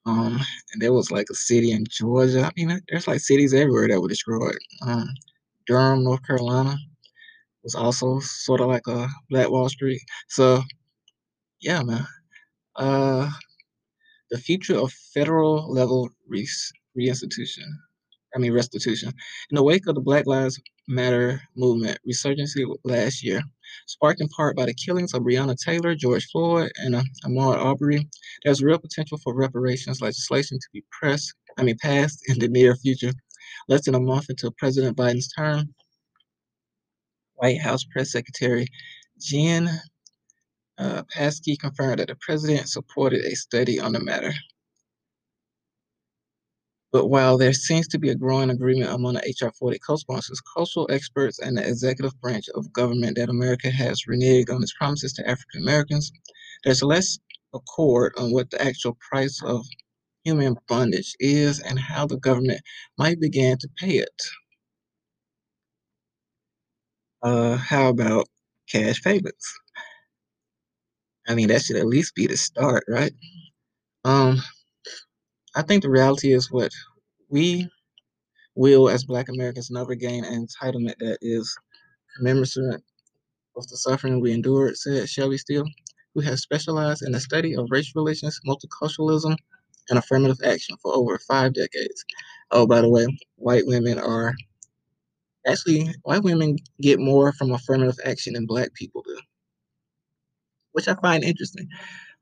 Um, 0.06 0.40
and 0.74 0.82
there 0.82 0.94
was 0.94 1.12
like 1.12 1.28
a 1.30 1.36
city 1.36 1.72
in 1.72 1.86
Georgia. 1.90 2.46
I 2.46 2.52
mean, 2.56 2.80
there's 2.90 3.08
like 3.08 3.20
cities 3.20 3.54
everywhere 3.54 3.88
that 3.88 4.02
were 4.02 4.08
destroyed. 4.08 4.58
Um, 4.86 5.08
Durham, 5.68 6.04
North 6.04 6.26
Carolina, 6.26 6.76
was 7.64 7.76
also 7.76 8.20
sort 8.20 8.62
of 8.62 8.68
like 8.68 8.88
a 8.88 9.08
Black 9.30 9.50
Wall 9.50 9.70
Street. 9.70 10.02
So, 10.28 10.64
yeah, 11.62 11.84
man. 11.84 12.08
Uh, 12.76 13.30
the 14.32 14.38
future 14.38 14.78
of 14.78 14.92
federal 15.14 15.72
level 15.72 16.10
reinstitution. 16.32 17.66
I 18.34 18.40
mean 18.40 18.54
restitution. 18.54 19.10
In 19.50 19.56
the 19.56 19.64
wake 19.64 19.88
of 19.88 19.96
the 19.96 20.02
Black 20.02 20.26
Lives 20.26 20.60
Matter 20.88 21.42
movement 21.56 22.00
resurgency 22.08 22.66
last 22.86 23.24
year, 23.24 23.42
sparked 23.88 24.22
in 24.22 24.30
part 24.30 24.56
by 24.56 24.66
the 24.66 24.74
killings 24.74 25.14
of 25.14 25.24
Breonna 25.24 25.56
Taylor, 25.58 25.96
George 25.96 26.28
Floyd, 26.32 26.72
and 26.78 26.96
uh, 26.96 27.04
Ahmaud 27.26 27.58
Arbery, 27.58 28.08
there's 28.44 28.64
real 28.64 28.80
potential 28.80 29.18
for 29.18 29.36
reparations 29.36 30.02
legislation 30.02 30.58
to 30.60 30.68
be 30.74 30.84
pressed, 30.92 31.34
I 31.58 31.64
mean 31.64 31.78
passed 31.82 32.24
in 32.30 32.40
the 32.40 32.48
near 32.48 32.76
future. 32.76 33.12
Less 33.68 33.86
than 33.86 33.96
a 33.96 34.00
month 34.00 34.30
into 34.30 34.52
President 34.52 34.98
Biden's 34.98 35.32
term, 35.34 35.74
White 37.36 37.60
House 37.60 37.84
Press 37.84 38.12
Secretary 38.12 38.68
Jen 39.20 39.70
uh, 40.82 41.04
Psaki 41.16 41.60
confirmed 41.60 42.00
that 42.00 42.10
the 42.10 42.16
president 42.16 42.70
supported 42.70 43.26
a 43.26 43.36
study 43.36 43.80
on 43.80 43.94
the 43.94 44.02
matter. 44.02 44.34
But 46.92 47.08
while 47.08 47.38
there 47.38 47.54
seems 47.54 47.88
to 47.90 48.00
be 48.00 48.10
a 48.10 48.16
growing 48.16 48.50
agreement 48.50 48.92
among 48.92 49.14
the 49.14 49.36
HR 49.42 49.52
40 49.52 49.80
co 49.80 49.96
sponsors, 49.96 50.42
cultural 50.42 50.88
experts, 50.92 51.40
and 51.40 51.58
the 51.58 51.68
executive 51.68 52.20
branch 52.20 52.50
of 52.56 52.74
government 52.74 53.18
that 53.18 53.30
America 53.30 53.72
has 53.72 54.04
reneged 54.10 54.54
on 54.54 54.64
its 54.64 54.74
promises 54.74 55.14
to 55.14 55.30
African 55.30 55.62
Americans, 55.62 56.12
there's 56.66 56.84
less 56.84 57.20
accord 57.54 58.14
on 58.18 58.32
what 58.32 58.50
the 58.50 58.62
actual 58.62 58.98
price 59.10 59.42
of 59.44 59.66
human 60.26 60.56
bondage 60.68 61.16
is 61.20 61.62
and 61.62 61.80
how 61.80 62.08
the 62.08 62.18
government 62.18 62.62
might 62.98 63.20
begin 63.20 63.58
to 63.60 63.70
pay 63.78 63.98
it. 63.98 64.22
Uh, 67.24 67.56
how 67.58 67.90
about 67.90 68.28
cash 68.70 69.02
payments? 69.04 69.60
I 71.32 71.34
mean, 71.34 71.48
that 71.48 71.62
should 71.62 71.78
at 71.78 71.88
least 71.88 72.14
be 72.14 72.28
the 72.28 72.36
start, 72.36 72.84
right? 72.90 73.14
Um, 74.04 74.42
I 75.56 75.62
think 75.62 75.82
the 75.82 75.90
reality 75.90 76.34
is 76.34 76.52
what 76.52 76.74
we 77.30 77.70
will, 78.56 78.90
as 78.90 79.06
Black 79.06 79.30
Americans, 79.30 79.72
never 79.72 79.96
gain 79.96 80.26
an 80.26 80.46
entitlement 80.46 80.98
that 81.00 81.20
is 81.22 81.58
commensurate 82.18 82.84
with 83.56 83.70
the 83.70 83.78
suffering 83.78 84.20
we 84.20 84.34
endured, 84.34 84.76
said 84.76 85.08
Shelby 85.08 85.38
Steele, 85.38 85.64
who 86.14 86.20
has 86.20 86.42
specialized 86.42 87.02
in 87.02 87.14
the 87.14 87.20
study 87.22 87.56
of 87.56 87.72
race 87.72 87.94
relations, 87.96 88.38
multiculturalism, 88.46 89.38
and 89.90 89.98
affirmative 89.98 90.40
action 90.44 90.76
for 90.82 90.94
over 90.94 91.18
five 91.18 91.54
decades. 91.54 92.04
Oh, 92.52 92.68
by 92.68 92.82
the 92.82 92.90
way, 92.90 93.08
white 93.38 93.66
women 93.66 93.98
are 94.00 94.36
actually 95.48 95.96
white 96.04 96.24
women 96.24 96.58
get 96.82 97.00
more 97.00 97.32
from 97.32 97.54
affirmative 97.54 98.00
action 98.04 98.34
than 98.34 98.46
black 98.46 98.74
people 98.74 99.02
do 99.08 99.18
which 100.74 100.88
I 100.88 100.96
find 100.96 101.24
interesting. 101.24 101.68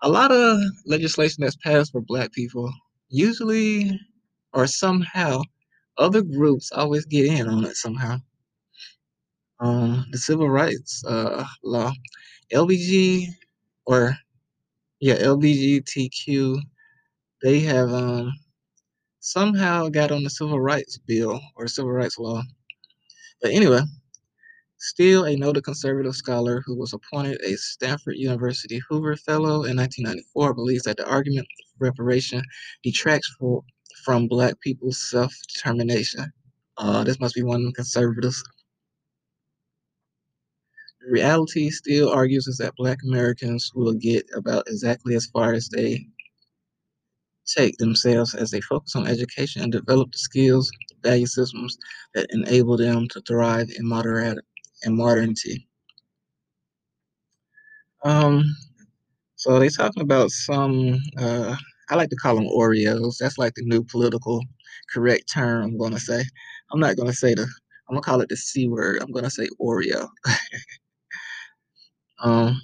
A 0.01 0.09
lot 0.09 0.31
of 0.31 0.59
legislation 0.85 1.43
that's 1.43 1.55
passed 1.57 1.91
for 1.91 2.01
Black 2.01 2.31
people, 2.31 2.71
usually 3.09 3.99
or 4.53 4.67
somehow, 4.67 5.41
other 5.97 6.21
groups 6.21 6.71
always 6.71 7.05
get 7.05 7.25
in 7.25 7.47
on 7.47 7.65
it 7.65 7.75
somehow. 7.75 8.17
Um, 9.59 10.05
the 10.11 10.17
civil 10.17 10.49
rights 10.49 11.03
uh, 11.05 11.45
law, 11.63 11.91
LBG 12.53 13.27
or 13.85 14.15
yeah, 15.01 15.15
LBGTQ, 15.15 16.59
they 17.41 17.59
have 17.61 17.91
um, 17.91 18.31
somehow 19.19 19.89
got 19.89 20.11
on 20.11 20.23
the 20.23 20.29
civil 20.29 20.59
rights 20.59 20.97
bill 20.97 21.39
or 21.55 21.67
civil 21.67 21.91
rights 21.91 22.17
law. 22.17 22.41
But 23.41 23.51
anyway, 23.51 23.81
Steele, 24.81 25.25
a 25.25 25.35
noted 25.35 25.65
conservative 25.65 26.15
scholar 26.15 26.61
who 26.65 26.73
was 26.73 26.93
appointed 26.93 27.41
a 27.41 27.57
Stanford 27.57 28.15
University 28.15 28.79
Hoover 28.89 29.17
Fellow 29.17 29.65
in 29.65 29.75
1994, 29.75 30.53
believes 30.53 30.83
that 30.83 30.95
the 30.95 31.05
argument 31.05 31.47
for 31.77 31.85
reparation 31.85 32.41
detracts 32.81 33.27
for, 33.37 33.61
from 34.05 34.29
Black 34.29 34.57
people's 34.61 35.09
self 35.09 35.33
determination. 35.53 36.31
Uh, 36.77 37.03
this 37.03 37.19
must 37.19 37.35
be 37.35 37.43
one 37.43 37.59
of 37.59 37.67
the 37.67 37.73
conservatives. 37.73 38.41
Reality, 41.09 41.69
Steele 41.71 42.07
argues, 42.07 42.47
is 42.47 42.57
that 42.57 42.75
Black 42.77 42.99
Americans 43.03 43.71
will 43.75 43.93
get 43.93 44.25
about 44.33 44.63
exactly 44.69 45.13
as 45.13 45.25
far 45.25 45.51
as 45.53 45.67
they 45.67 46.07
take 47.45 47.77
themselves 47.79 48.33
as 48.33 48.49
they 48.51 48.61
focus 48.61 48.95
on 48.95 49.07
education 49.07 49.61
and 49.61 49.73
develop 49.73 50.09
the 50.13 50.17
skills, 50.17 50.71
value 51.03 51.25
systems 51.25 51.77
that 52.13 52.27
enable 52.31 52.77
them 52.77 53.07
to 53.09 53.19
thrive 53.21 53.69
in 53.77 53.85
moderate 53.85 54.39
and 54.83 54.95
modernity. 54.95 55.67
Um, 58.03 58.43
so 59.35 59.59
they're 59.59 59.69
talking 59.69 60.03
about 60.03 60.31
some. 60.31 60.97
Uh, 61.17 61.55
I 61.89 61.95
like 61.95 62.09
to 62.09 62.15
call 62.17 62.35
them 62.35 62.47
Oreos. 62.47 63.17
That's 63.19 63.37
like 63.37 63.55
the 63.55 63.63
new 63.65 63.83
political 63.83 64.41
correct 64.93 65.31
term. 65.33 65.63
I'm 65.63 65.77
gonna 65.77 65.99
say. 65.99 66.23
I'm 66.71 66.79
not 66.79 66.97
gonna 66.97 67.13
say 67.13 67.33
the. 67.33 67.43
I'm 67.43 67.95
gonna 67.95 68.01
call 68.01 68.21
it 68.21 68.29
the 68.29 68.37
C 68.37 68.67
word. 68.67 69.01
I'm 69.01 69.11
gonna 69.11 69.29
say 69.29 69.47
Oreo. 69.61 70.09
um, 72.23 72.61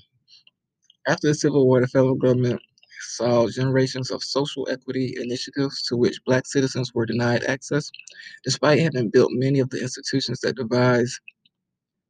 after 1.08 1.28
the 1.28 1.36
Civil 1.36 1.66
War, 1.68 1.82
the 1.82 1.88
federal 1.88 2.16
government 2.16 2.62
saw 3.10 3.48
generations 3.50 4.12
of 4.12 4.24
social 4.24 4.68
equity 4.72 5.16
initiatives 5.22 5.84
to 5.84 5.98
which 5.98 6.24
Black 6.26 6.46
citizens 6.48 6.94
were 6.94 7.06
denied 7.06 7.44
access, 7.46 7.92
despite 8.46 8.80
having 8.80 9.10
built 9.10 9.32
many 9.34 9.60
of 9.60 9.70
the 9.70 9.82
institutions 9.82 10.40
that 10.42 10.56
devise 10.56 11.20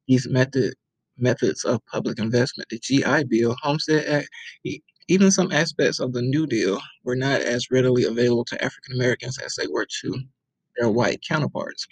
these 0.07 0.27
method 0.29 0.73
methods 1.17 1.63
of 1.63 1.85
public 1.85 2.19
investment. 2.19 2.67
The 2.69 2.79
GI 2.79 3.23
Bill, 3.25 3.55
Homestead 3.61 4.05
Act, 4.05 4.29
even 5.07 5.31
some 5.31 5.51
aspects 5.51 5.99
of 5.99 6.13
the 6.13 6.21
New 6.21 6.45
Deal 6.47 6.79
were 7.03 7.15
not 7.15 7.41
as 7.41 7.71
readily 7.71 8.03
available 8.03 8.45
to 8.45 8.63
African 8.63 8.95
Americans 8.95 9.37
as 9.39 9.55
they 9.55 9.67
were 9.67 9.87
to 10.01 10.19
their 10.77 10.89
white 10.89 11.21
counterparts. 11.27 11.87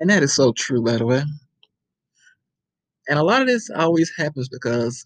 And 0.00 0.10
that 0.10 0.22
is 0.22 0.34
so 0.34 0.52
true, 0.52 0.82
by 0.82 0.96
the 0.96 1.06
way. 1.06 1.22
And 3.08 3.18
a 3.18 3.22
lot 3.22 3.42
of 3.42 3.48
this 3.48 3.70
always 3.70 4.10
happens 4.16 4.48
because 4.48 5.04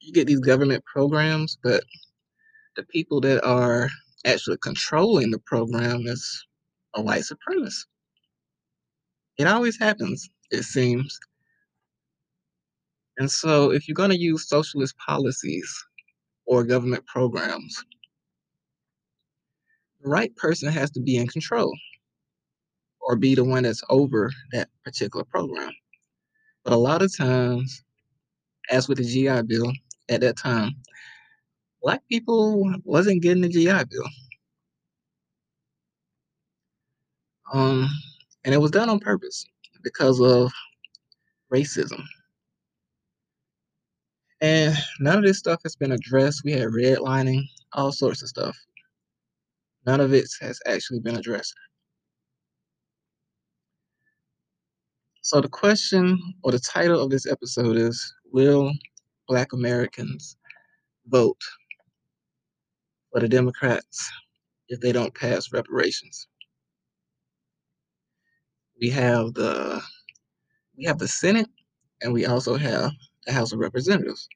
you 0.00 0.12
get 0.12 0.26
these 0.26 0.40
government 0.40 0.84
programs, 0.84 1.58
but 1.62 1.82
the 2.76 2.84
people 2.84 3.20
that 3.22 3.44
are 3.44 3.88
actually 4.24 4.58
controlling 4.58 5.30
the 5.30 5.38
program 5.40 6.06
is 6.06 6.46
a 6.94 7.02
white 7.02 7.22
supremacist. 7.22 7.86
It 9.38 9.46
always 9.46 9.78
happens, 9.78 10.28
it 10.52 10.64
seems. 10.64 11.18
And 13.18 13.30
so, 13.30 13.72
if 13.72 13.88
you're 13.88 13.94
going 13.94 14.10
to 14.10 14.18
use 14.18 14.48
socialist 14.48 14.94
policies 14.98 15.70
or 16.46 16.64
government 16.64 17.04
programs, 17.06 17.84
the 20.02 20.08
right 20.08 20.34
person 20.36 20.70
has 20.70 20.90
to 20.92 21.00
be 21.00 21.16
in 21.16 21.26
control 21.26 21.72
or 23.00 23.16
be 23.16 23.34
the 23.34 23.44
one 23.44 23.64
that's 23.64 23.82
over 23.90 24.30
that 24.52 24.68
particular 24.84 25.24
program. 25.24 25.72
But 26.64 26.72
a 26.72 26.76
lot 26.76 27.02
of 27.02 27.14
times, 27.16 27.82
as 28.70 28.88
with 28.88 28.98
the 28.98 29.04
GI 29.04 29.42
Bill 29.42 29.72
at 30.08 30.20
that 30.20 30.36
time, 30.36 30.72
black 31.82 32.02
people 32.08 32.72
wasn't 32.84 33.22
getting 33.22 33.42
the 33.42 33.48
GI 33.48 33.84
Bill. 33.90 34.08
Um, 37.52 37.88
and 38.44 38.54
it 38.54 38.58
was 38.58 38.70
done 38.70 38.88
on 38.88 38.98
purpose 38.98 39.44
because 39.82 40.20
of 40.20 40.52
racism. 41.52 42.02
And 44.40 44.76
none 44.98 45.18
of 45.18 45.24
this 45.24 45.38
stuff 45.38 45.60
has 45.62 45.76
been 45.76 45.92
addressed. 45.92 46.42
We 46.44 46.52
had 46.52 46.68
redlining, 46.68 47.42
all 47.74 47.92
sorts 47.92 48.22
of 48.22 48.28
stuff. 48.28 48.56
None 49.86 50.00
of 50.00 50.12
it 50.12 50.28
has 50.40 50.60
actually 50.66 51.00
been 51.00 51.16
addressed. 51.16 51.54
So 55.22 55.40
the 55.40 55.48
question 55.48 56.18
or 56.42 56.50
the 56.50 56.58
title 56.58 57.00
of 57.00 57.10
this 57.10 57.26
episode 57.30 57.76
is 57.76 58.12
Will 58.32 58.72
Black 59.28 59.52
Americans 59.52 60.36
vote 61.06 61.40
for 63.12 63.20
the 63.20 63.28
Democrats 63.28 64.10
if 64.68 64.80
they 64.80 64.90
don't 64.90 65.14
pass 65.14 65.52
reparations? 65.52 66.26
We 68.82 68.90
have 68.90 69.34
the 69.34 69.80
we 70.76 70.84
have 70.86 70.98
the 70.98 71.08
Senate 71.08 71.48
and 72.02 72.12
we 72.12 72.26
also 72.26 72.56
have 72.56 72.92
the 73.26 73.32
House 73.32 73.52
of 73.52 73.60
Representatives. 73.60 74.28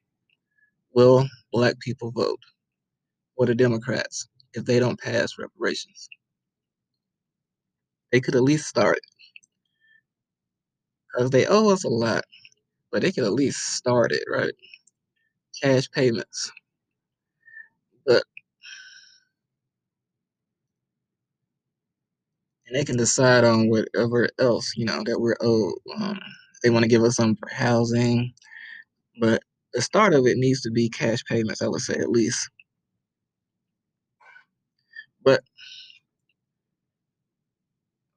Will 0.93 1.27
black 1.53 1.79
people 1.79 2.11
vote 2.11 2.39
for 3.37 3.45
the 3.45 3.55
Democrats 3.55 4.27
if 4.53 4.65
they 4.65 4.79
don't 4.79 4.99
pass 4.99 5.37
reparations? 5.39 6.09
They 8.11 8.21
could 8.21 8.35
at 8.35 8.43
least 8.43 8.67
start 8.67 8.99
because 11.13 11.31
they 11.31 11.45
owe 11.47 11.69
us 11.71 11.83
a 11.83 11.89
lot, 11.89 12.23
but 12.91 13.01
they 13.01 13.11
could 13.11 13.25
at 13.25 13.33
least 13.33 13.75
start 13.75 14.11
it, 14.13 14.23
right? 14.31 14.53
Cash 15.61 15.91
payments. 15.91 16.51
But 18.05 18.23
and 22.67 22.75
they 22.77 22.85
can 22.85 22.97
decide 22.97 23.45
on 23.45 23.69
whatever 23.69 24.29
else 24.39 24.73
you 24.75 24.85
know 24.85 25.03
that 25.05 25.19
we're 25.19 25.37
owed. 25.41 25.75
Um, 25.99 26.19
they 26.63 26.69
want 26.69 26.83
to 26.83 26.89
give 26.89 27.03
us 27.03 27.15
something 27.15 27.37
for 27.37 27.53
housing, 27.53 28.33
but 29.19 29.41
the 29.73 29.81
start 29.81 30.13
of 30.13 30.27
it 30.27 30.37
needs 30.37 30.61
to 30.61 30.71
be 30.71 30.89
cash 30.89 31.23
payments. 31.29 31.61
I 31.61 31.67
would 31.67 31.81
say 31.81 31.95
at 31.95 32.09
least. 32.11 32.49
But 35.23 35.43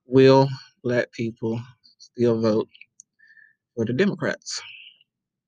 will 0.07 0.49
black 0.83 1.13
people 1.13 1.61
still 1.99 2.41
vote 2.41 2.69
for 3.77 3.85
the 3.85 3.93
Democrats 3.93 4.61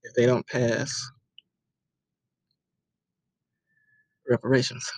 if 0.04 0.14
they 0.14 0.26
don't 0.26 0.46
pass 0.46 1.10
reparations? 4.28 4.90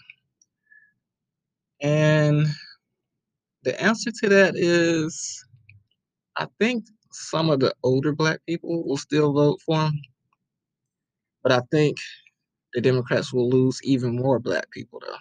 And 1.81 2.47
the 3.65 3.81
answer 3.83 4.11
to 4.23 4.29
that 4.31 4.55
is 4.57 5.45
I 6.37 6.49
think 6.61 6.87
some 7.13 7.51
of 7.51 7.61
the 7.61 7.75
older 7.85 8.13
black 8.15 8.41
people 8.47 8.85
will 8.87 8.97
still 8.99 9.33
vote 9.33 9.61
for 9.67 9.87
him. 9.87 10.03
But 11.43 11.53
I 11.53 11.61
think 11.71 11.99
the 12.75 12.81
Democrats 12.81 13.33
will 13.33 13.49
lose 13.51 13.81
even 13.85 14.17
more 14.17 14.39
black 14.39 14.71
people, 14.73 15.01
though. 15.01 15.17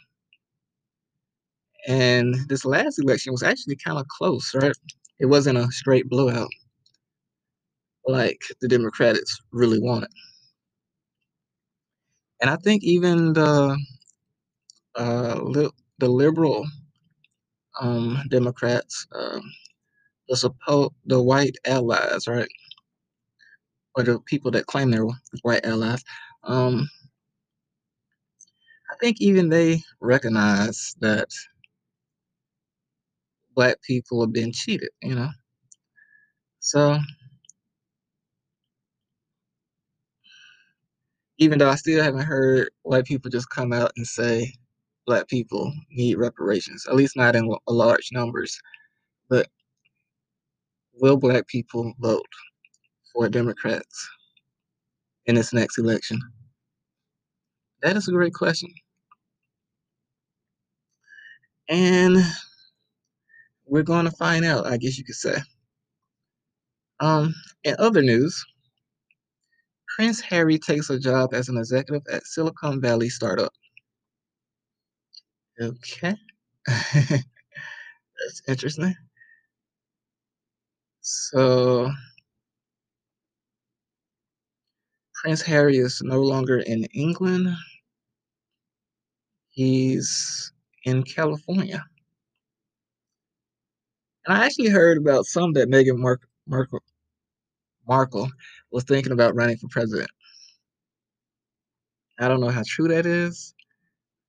And 1.87 2.35
this 2.49 2.65
last 2.65 2.99
election 2.99 3.33
was 3.33 3.43
actually 3.43 3.77
kind 3.77 3.99
of 3.99 4.07
close, 4.07 4.53
right? 4.55 4.75
It 5.19 5.27
wasn't 5.27 5.57
a 5.57 5.71
straight 5.71 6.09
blowout 6.09 6.49
like 8.07 8.41
the 8.61 8.67
Democrats 8.67 9.39
really 9.51 9.79
wanted. 9.79 10.09
And 12.41 12.49
I 12.49 12.57
think 12.57 12.83
even 12.83 13.33
the 13.33 13.77
uh, 14.95 15.39
li- 15.43 15.71
the 15.99 16.09
liberal 16.09 16.65
um, 17.81 18.19
Democrats, 18.29 19.07
uh, 19.13 19.39
the 20.29 20.35
suppo- 20.35 20.93
the 21.05 21.21
white 21.21 21.57
allies, 21.65 22.27
right, 22.27 22.49
or 23.95 24.03
the 24.03 24.19
people 24.21 24.51
that 24.51 24.67
claim 24.67 24.91
they're 24.91 25.05
white 25.43 25.65
allies, 25.65 26.03
um, 26.43 26.89
I 28.91 28.95
think 29.01 29.21
even 29.21 29.49
they 29.49 29.81
recognize 30.01 30.95
that 31.01 31.29
black 33.55 33.81
people 33.83 34.21
have 34.21 34.33
been 34.33 34.51
cheated, 34.53 34.89
you 35.01 35.15
know. 35.15 35.29
So 36.59 36.99
even 41.39 41.59
though 41.59 41.69
I 41.69 41.75
still 41.75 42.03
haven't 42.03 42.23
heard 42.25 42.69
white 42.83 43.05
people 43.05 43.31
just 43.31 43.49
come 43.51 43.73
out 43.73 43.91
and 43.97 44.07
say 44.07 44.53
black 45.05 45.27
people 45.27 45.73
need 45.91 46.17
reparations, 46.17 46.85
at 46.87 46.95
least 46.95 47.15
not 47.15 47.35
in 47.35 47.49
large 47.67 48.09
numbers. 48.11 48.59
But 49.29 49.47
will 50.93 51.17
black 51.17 51.47
people 51.47 51.93
vote 51.99 52.25
for 53.13 53.29
Democrats 53.29 54.09
in 55.25 55.35
this 55.35 55.53
next 55.53 55.77
election? 55.77 56.19
That 57.81 57.97
is 57.97 58.07
a 58.07 58.11
great 58.11 58.33
question. 58.33 58.69
And 61.69 62.17
we're 63.65 63.83
going 63.83 64.05
to 64.05 64.11
find 64.11 64.45
out, 64.45 64.67
I 64.67 64.77
guess 64.77 64.97
you 64.97 65.03
could 65.03 65.15
say. 65.15 65.37
Um, 66.99 67.33
in 67.63 67.75
other 67.79 68.01
news, 68.01 68.45
Prince 69.95 70.21
Harry 70.21 70.57
takes 70.57 70.89
a 70.89 70.99
job 70.99 71.33
as 71.33 71.49
an 71.49 71.57
executive 71.57 72.03
at 72.11 72.25
Silicon 72.25 72.81
Valley 72.81 73.09
startup. 73.09 73.53
Okay. 75.59 76.15
That's 76.67 77.23
interesting. 78.47 78.95
So, 81.01 81.91
Prince 85.15 85.41
Harry 85.41 85.77
is 85.77 86.03
no 86.03 86.21
longer 86.21 86.59
in 86.59 86.83
England. 86.93 87.47
He's 89.51 90.51
in 90.83 91.03
California. 91.03 91.85
And 94.25 94.35
I 94.37 94.45
actually 94.45 94.67
heard 94.69 94.97
about 94.97 95.25
some 95.25 95.53
that 95.53 95.69
Meghan 95.69 95.97
Markle, 95.97 96.27
Markle, 96.45 96.83
Markle 97.87 98.29
was 98.71 98.83
thinking 98.83 99.13
about 99.13 99.35
running 99.35 99.55
for 99.57 99.69
president. 99.69 100.09
I 102.19 102.27
don't 102.27 102.39
know 102.41 102.49
how 102.49 102.63
true 102.65 102.87
that 102.87 103.05
is. 103.05 103.53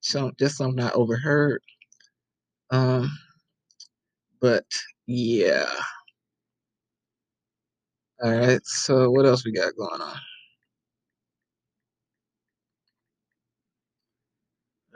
So 0.05 0.33
just 0.39 0.59
something 0.59 0.85
I 0.85 0.93
overheard. 0.93 1.63
Um, 2.71 3.11
but 4.41 4.65
yeah. 5.07 5.67
All 8.23 8.33
right. 8.33 8.61
So 8.67 9.11
what 9.11 9.27
else 9.27 9.45
we 9.45 9.53
got 9.53 9.77
going 9.77 10.03
on? 10.03 10.21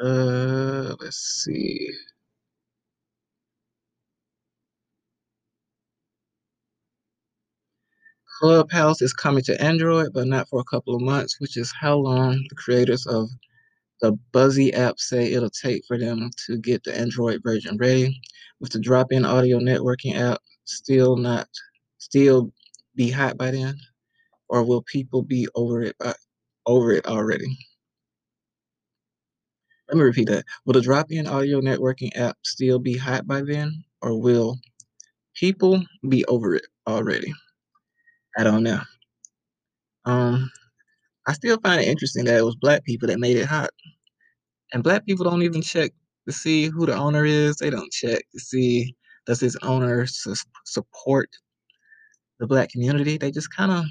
Uh, 0.01 0.97
let's 1.01 1.18
see. 1.44 1.90
Clubhouse 8.40 9.03
is 9.03 9.12
coming 9.14 9.44
to 9.44 9.62
Android, 9.62 10.12
but 10.14 10.27
not 10.29 10.49
for 10.49 10.61
a 10.61 10.64
couple 10.64 10.94
of 10.97 11.03
months, 11.03 11.40
which 11.40 11.57
is 11.57 11.73
how 11.79 11.97
long 11.97 12.44
the 12.51 12.57
creators 12.57 13.07
of 13.07 13.29
the 14.00 14.12
Buzzy 14.32 14.72
app 14.74 14.98
say 14.98 15.32
it'll 15.32 15.50
take 15.50 15.82
for 15.87 15.98
them 15.98 16.30
to 16.46 16.58
get 16.58 16.84
the 16.84 16.96
Android 16.96 17.42
version 17.42 17.76
ready. 17.76 18.20
With 18.61 18.72
the 18.72 18.80
drop-in 18.80 19.24
audio 19.24 19.58
networking 19.58 20.16
app 20.16 20.40
still 20.64 21.16
not 21.16 21.48
still 21.98 22.52
be 22.94 23.11
hot 23.11 23.37
by 23.37 23.50
then, 23.50 23.78
or 24.48 24.64
will 24.64 24.82
people 24.82 25.22
be 25.22 25.48
over 25.54 25.82
it 25.82 25.96
by, 25.98 26.14
over 26.66 26.92
it 26.92 27.06
already? 27.06 27.56
Let 29.88 29.96
me 29.96 30.02
repeat 30.02 30.28
that. 30.28 30.44
Will 30.64 30.74
the 30.74 30.80
drop-in 30.80 31.26
audio 31.26 31.61
networking 31.61 32.11
app 32.16 32.37
still 32.44 32.78
be 32.78 32.96
hot 32.96 33.26
by 33.26 33.42
then, 33.42 33.84
or 34.02 34.20
will 34.20 34.58
people 35.34 35.82
be 36.08 36.24
over 36.26 36.54
it 36.54 36.66
already? 36.87 37.32
I 38.37 38.44
don't 38.44 38.62
know. 38.62 38.80
Um, 40.04 40.50
I 41.28 41.34
still 41.34 41.60
find 41.60 41.82
it 41.82 41.88
interesting 41.88 42.26
that 42.26 42.38
it 42.38 42.46
was 42.46 42.56
black 42.56 42.84
people 42.84 43.08
that 43.08 43.20
made 43.20 43.38
it 43.38 43.46
hot. 43.46 43.70
And 44.72 44.82
black 44.84 45.06
people 45.06 45.24
don't 45.24 45.42
even 45.42 45.62
check 45.62 45.92
to 46.28 46.32
see 46.32 46.66
who 46.68 46.86
the 46.86 46.96
owner 46.96 47.24
is. 47.24 47.56
They 47.58 47.70
don't 47.70 47.92
check 47.92 48.22
to 48.34 48.40
see 48.40 48.94
does 49.26 49.40
this 49.40 49.56
owner 49.62 50.06
su- 50.06 50.34
support 50.66 51.30
the 52.40 52.46
black 52.46 52.70
community. 52.70 53.18
They 53.18 53.30
just 53.30 53.54
kind 53.54 53.72
of 53.72 53.84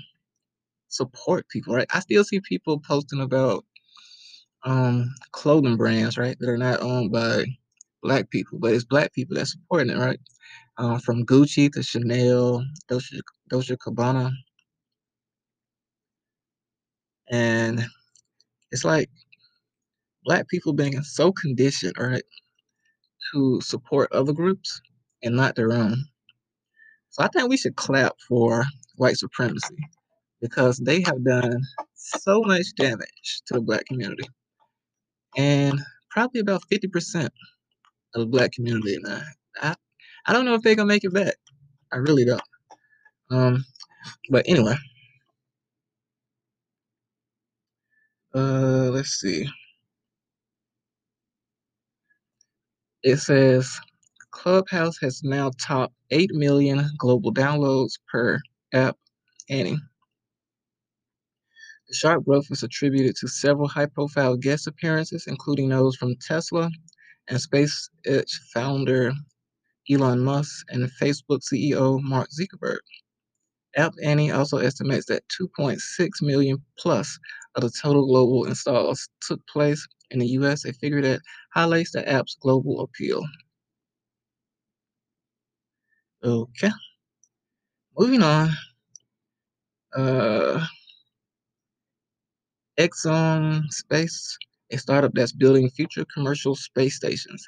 support 0.89 1.47
people, 1.50 1.76
right? 1.76 1.88
I 1.93 2.00
still 2.02 2.23
see 2.23 2.41
people 2.41 2.80
posting 2.80 3.21
about 3.21 3.65
um 4.65 5.13
clothing 5.34 5.78
brands, 5.78 6.17
right, 6.17 6.38
that 6.39 6.50
are 6.50 6.58
not 6.58 6.82
owned 6.82 7.12
by 7.12 7.45
black 8.04 8.30
people, 8.32 8.60
but 8.60 8.73
it's 8.73 8.86
black 8.86 9.13
people 9.13 9.36
that 9.38 9.47
supporting 9.47 9.91
it, 9.91 10.00
right? 10.00 10.19
Um, 10.78 11.00
from 11.00 11.26
Gucci 11.26 11.71
to 11.73 11.84
Chanel, 11.84 12.65
Dolce, 12.89 13.19
Dolce 13.50 13.76
Gabbana, 13.78 14.32
And 17.30 17.86
it's 18.72 18.86
like 18.86 19.10
black 20.26 20.48
people 20.48 20.74
being 20.74 21.02
so 21.04 21.32
conditioned, 21.32 21.94
right, 22.00 22.24
to 23.34 23.62
support 23.62 24.12
other 24.12 24.34
groups 24.34 24.82
and 25.24 25.36
not 25.36 25.56
their 25.56 25.72
own. 25.72 26.04
So 27.10 27.24
I 27.24 27.28
think 27.30 27.50
we 27.50 27.58
should 27.58 27.76
clap 27.76 28.13
for 28.28 28.66
white 28.96 29.18
supremacy 29.18 29.76
because 30.42 30.78
they 30.78 31.02
have 31.02 31.24
done 31.24 31.62
so 31.96 32.42
much 32.42 32.68
damage 32.76 33.42
to 33.48 33.56
the 33.56 33.62
black 33.62 33.86
community. 33.86 34.28
And 35.36 35.80
probably 36.12 36.42
about 36.42 36.63
50% 36.72 37.26
of 37.26 37.32
the 38.16 38.26
black 38.26 38.52
community 38.52 38.98
now. 39.02 39.22
I, 39.62 39.76
I 40.28 40.34
don't 40.34 40.46
know 40.46 40.54
if 40.56 40.62
they're 40.62 40.76
gonna 40.76 40.88
make 40.88 41.04
it 41.04 41.13
back. 41.13 41.36
I 41.92 41.98
really 41.98 42.26
don't. 42.26 42.42
Um, 43.32 43.66
but 44.30 44.46
anyway. 44.48 44.76
Uh 48.38 48.91
let's 48.93 49.19
see. 49.21 49.47
It 53.04 53.17
says 53.17 53.80
Clubhouse 54.32 54.97
has 55.02 55.23
now 55.23 55.52
topped 55.62 55.95
8 56.12 56.32
million 56.34 56.89
global 57.00 57.34
downloads 57.34 57.93
per 58.12 58.39
App 58.73 58.97
Annie. 59.50 59.80
The 61.89 61.95
sharp 61.95 62.26
growth 62.26 62.47
is 62.52 62.63
attributed 62.63 63.15
to 63.17 63.28
several 63.30 63.67
high 63.67 63.88
profile 63.88 64.38
guest 64.38 64.67
appearances, 64.67 65.26
including 65.28 65.69
those 65.69 65.95
from 65.97 66.15
Tesla 66.17 66.69
and 67.30 67.39
SpaceX 67.39 68.32
founder 68.54 69.13
Elon 69.91 70.21
Musk 70.21 70.65
and 70.69 70.89
Facebook 71.02 71.41
CEO 71.41 72.02
Mark 72.02 72.30
Zuckerberg. 72.32 72.80
App 73.78 73.94
Annie 74.04 74.32
also 74.32 74.58
estimates 74.60 75.06
that 75.08 75.24
2.6 75.30 75.80
million 76.22 76.58
plus 76.80 77.20
of 77.56 77.63
the 77.63 77.72
total 77.72 78.06
global 78.08 78.46
installs 78.46 79.10
took 79.22 79.46
place 79.48 79.88
in 80.12 80.20
the 80.20 80.28
US, 80.30 80.66
a 80.66 80.74
figure 80.74 81.02
that 81.02 81.22
highlights 81.54 81.92
the 81.94 82.08
app's 82.10 82.38
global 82.42 82.82
appeal. 82.82 83.26
Okay. 86.24 86.72
Moving 87.98 88.24
on. 88.24 88.52
Uh, 89.96 90.66
Axiom 92.80 93.63
Space, 93.72 94.38
a 94.72 94.78
startup 94.78 95.13
that's 95.13 95.32
building 95.32 95.70
future 95.70 96.06
commercial 96.13 96.56
space 96.56 96.96
stations 96.96 97.48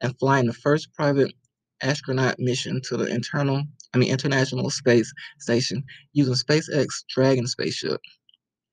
and 0.00 0.18
flying 0.18 0.46
the 0.46 0.52
first 0.54 0.92
private 0.94 1.32
astronaut 1.82 2.38
mission 2.38 2.80
to 2.84 2.96
the 2.96 3.06
internal, 3.06 3.62
I 3.94 3.98
mean 3.98 4.10
international 4.10 4.70
space 4.70 5.12
station 5.38 5.84
using 6.12 6.34
SpaceX 6.34 6.86
Dragon 7.08 7.46
spaceship, 7.46 8.00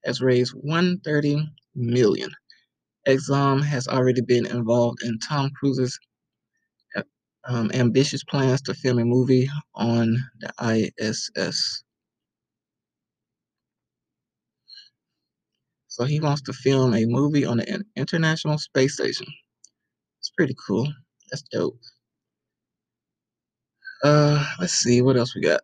has 0.05 0.21
raised 0.21 0.53
130 0.53 1.47
million. 1.75 2.31
Axiom 3.07 3.61
has 3.61 3.87
already 3.87 4.21
been 4.21 4.45
involved 4.45 5.03
in 5.03 5.19
Tom 5.19 5.51
Cruise's 5.51 5.99
uh, 6.95 7.03
um, 7.47 7.71
ambitious 7.73 8.23
plans 8.23 8.61
to 8.63 8.73
film 8.73 8.99
a 8.99 9.05
movie 9.05 9.49
on 9.75 10.17
the 10.39 10.91
ISS. 10.99 11.83
So 15.87 16.03
he 16.05 16.19
wants 16.19 16.41
to 16.43 16.53
film 16.53 16.93
a 16.93 17.05
movie 17.05 17.45
on 17.45 17.57
the 17.57 17.85
International 17.95 18.57
Space 18.57 18.95
Station. 18.95 19.27
It's 20.19 20.29
pretty 20.31 20.55
cool. 20.67 20.91
That's 21.31 21.43
dope. 21.51 21.79
Uh, 24.05 24.45
let's 24.59 24.75
see 24.75 25.01
what 25.01 25.17
else 25.17 25.35
we 25.35 25.41
got. 25.41 25.61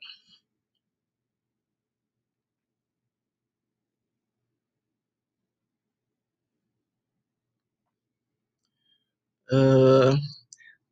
Uh, 9.52 10.16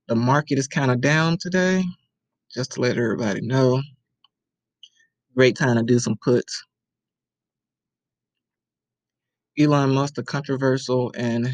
the 0.08 0.16
market 0.16 0.60
is 0.60 0.68
kind 0.68 0.92
of 0.92 1.02
down 1.02 1.38
today, 1.40 1.84
just 2.54 2.74
to 2.74 2.82
let 2.82 2.98
everybody 2.98 3.42
know. 3.42 3.82
Great 5.36 5.58
time 5.58 5.78
to 5.78 5.84
do 5.84 6.00
some 6.00 6.18
puts. 6.24 6.64
Elon 9.60 9.92
Musk, 9.94 10.16
the 10.16 10.24
controversial 10.24 11.14
and 11.18 11.50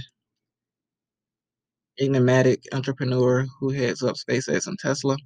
enigmatic 2.00 2.64
entrepreneur 2.74 3.46
who 3.60 3.70
heads 3.72 4.04
up 4.04 4.16
SpaceX 4.18 4.68
and 4.68 4.80
Tesla, 4.80 5.18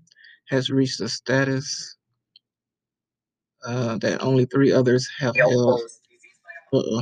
has 0.50 0.70
reached 0.70 1.00
a 1.02 1.08
status 1.08 1.98
uh, 3.66 3.98
that 4.00 4.22
only 4.22 4.46
three 4.46 4.72
others 4.72 5.10
have 5.20 5.36
held. 5.36 5.82
Uh-uh. 6.74 7.02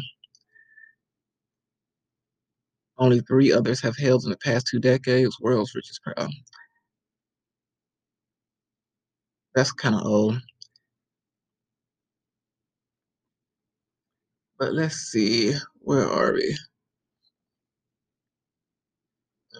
Only 2.97 3.19
three 3.21 3.53
others 3.53 3.79
have 3.81 3.95
held 3.95 4.23
in 4.23 4.31
the 4.31 4.38
past 4.38 4.67
two 4.67 4.79
decades. 4.79 5.39
World's 5.39 5.75
richest 5.75 6.01
crowd. 6.01 6.31
That's 9.55 9.71
kind 9.71 9.95
of 9.95 10.05
old. 10.05 10.41
But 14.60 14.73
let's 14.73 14.95
see, 14.95 15.53
where 15.81 16.07
are 16.07 16.33
we? 16.33 16.57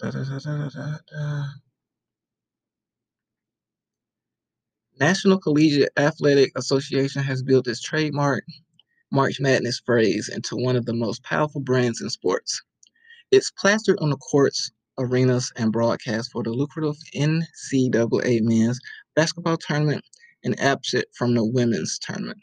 Da, 0.02 0.12
da, 0.12 0.23
da, 0.23 1.45
National 5.00 5.40
Collegiate 5.40 5.92
Athletic 5.98 6.52
Association 6.56 7.22
has 7.24 7.44
built 7.44 7.68
its 7.68 7.82
trademark 7.82 8.44
March 9.12 9.40
Madness 9.40 9.82
phrase 9.86 10.30
into 10.30 10.56
one 10.56 10.76
of 10.76 10.86
the 10.86 10.94
most 10.94 11.24
powerful 11.24 11.62
brands 11.62 12.02
in 12.02 12.10
sports. 12.10 12.62
It's 13.32 13.52
plastered 13.52 13.98
on 14.00 14.10
the 14.10 14.18
courts, 14.18 14.72
arenas, 14.98 15.52
and 15.56 15.72
broadcast 15.72 16.32
for 16.32 16.44
the 16.44 16.50
lucrative 16.50 16.96
NCAA 17.16 18.42
men's 18.42 18.80
basketball 19.16 19.58
tournament 19.58 20.04
and 20.44 20.60
absent 20.60 21.06
from 21.16 21.34
the 21.36 21.46
women's 21.46 22.00
tournament. 22.00 22.40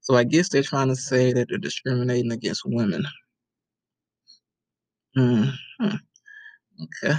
So 0.00 0.16
I 0.16 0.24
guess 0.24 0.48
they're 0.48 0.62
trying 0.62 0.88
to 0.88 0.96
say 0.96 1.32
that 1.32 1.48
they're 1.48 1.58
discriminating 1.58 2.32
against 2.32 2.62
women. 2.64 3.04
Mm-hmm. 5.16 5.94
Okay. 6.82 7.18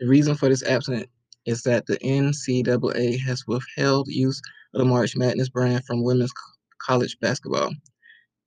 The 0.00 0.06
reason 0.06 0.34
for 0.34 0.48
this 0.48 0.62
absent 0.62 1.08
is 1.46 1.62
that 1.62 1.86
the 1.86 1.98
NCAA 1.98 3.20
has 3.20 3.44
withheld 3.46 4.08
use 4.08 4.40
of 4.74 4.78
the 4.78 4.84
March 4.84 5.16
Madness 5.16 5.48
brand 5.48 5.84
from 5.84 6.02
women's 6.02 6.32
college 6.80 7.16
basketball. 7.20 7.72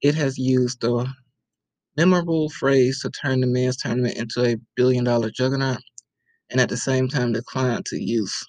It 0.02 0.16
has 0.16 0.38
used 0.38 0.82
the 0.82 1.08
memorable 1.98 2.50
phrase 2.50 3.02
to 3.02 3.10
turn 3.10 3.42
the 3.42 3.48
men's 3.48 3.78
tournament 3.78 4.18
into 4.18 4.46
a 4.46 4.58
billion 4.76 5.04
dollar 5.04 5.32
juggernaut 5.32 5.80
and 6.52 6.62
at 6.62 6.70
the 6.70 6.78
same 6.78 7.08
time 7.08 7.34
declined 7.34 7.86
to 7.88 7.98
use 8.02 8.46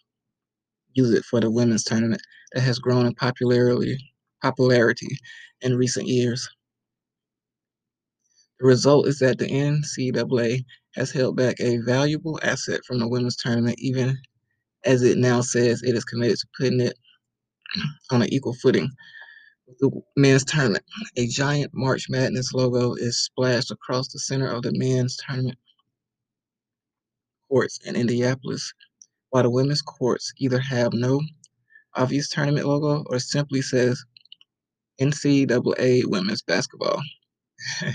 use 0.95 1.13
it 1.13 1.25
for 1.25 1.41
the 1.41 1.51
women's 1.51 1.85
tournament 1.85 2.23
that 2.53 2.63
has 2.63 2.79
grown 2.79 3.07
in 3.07 3.15
popularity 3.15 3.97
popularity 4.43 5.09
in 5.63 5.77
recent 5.77 6.07
years. 6.07 6.49
The 8.61 8.67
result 8.67 9.07
is 9.07 9.19
that 9.21 9.39
the 9.39 9.47
NCAA 9.47 10.65
has 10.97 11.13
held 11.13 11.37
back 11.37 11.57
a 11.61 11.79
valuable 11.79 12.41
asset 12.43 12.81
from 12.87 12.99
the 12.99 13.09
women's 13.09 13.37
tournament, 13.37 13.77
even 13.79 14.19
as 14.85 15.03
it 15.03 15.19
now 15.19 15.41
says 15.41 15.83
it 15.83 15.95
is 15.95 16.05
committed 16.05 16.39
to 16.39 16.47
putting 16.59 16.81
it 16.81 16.99
on 18.11 18.23
an 18.23 18.33
equal 18.33 18.55
footing 18.55 18.89
with 19.67 19.79
the 19.79 19.91
men's 20.17 20.45
tournament. 20.45 20.85
A 21.17 21.27
giant 21.27 21.73
March 21.75 22.07
Madness 22.09 22.53
logo 22.53 22.95
is 22.95 23.25
splashed 23.25 23.71
across 23.71 24.09
the 24.09 24.19
center 24.19 24.49
of 24.49 24.63
the 24.63 24.73
men's 24.75 25.17
tournament 25.17 25.59
courts 27.49 27.79
in 27.85 27.97
Indianapolis, 27.97 28.73
while 29.31 29.43
the 29.43 29.51
women's 29.51 29.83
courts 29.83 30.33
either 30.39 30.59
have 30.59 30.93
no 30.93 31.21
obvious 31.95 32.29
tournament 32.29 32.67
logo 32.67 33.05
or 33.09 33.19
simply 33.19 33.63
says 33.63 34.03
NCAA 35.01 36.05
women's 36.07 36.43
basketball. 36.43 37.01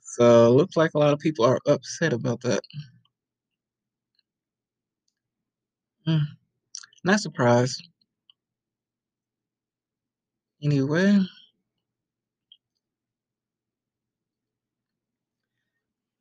so 0.00 0.52
looks 0.52 0.76
like 0.76 0.92
a 0.94 0.98
lot 0.98 1.12
of 1.12 1.18
people 1.18 1.44
are 1.44 1.58
upset 1.66 2.12
about 2.12 2.40
that. 2.42 2.60
Mm, 6.06 6.26
not 7.04 7.20
surprised. 7.20 7.88
Anyway. 10.62 11.20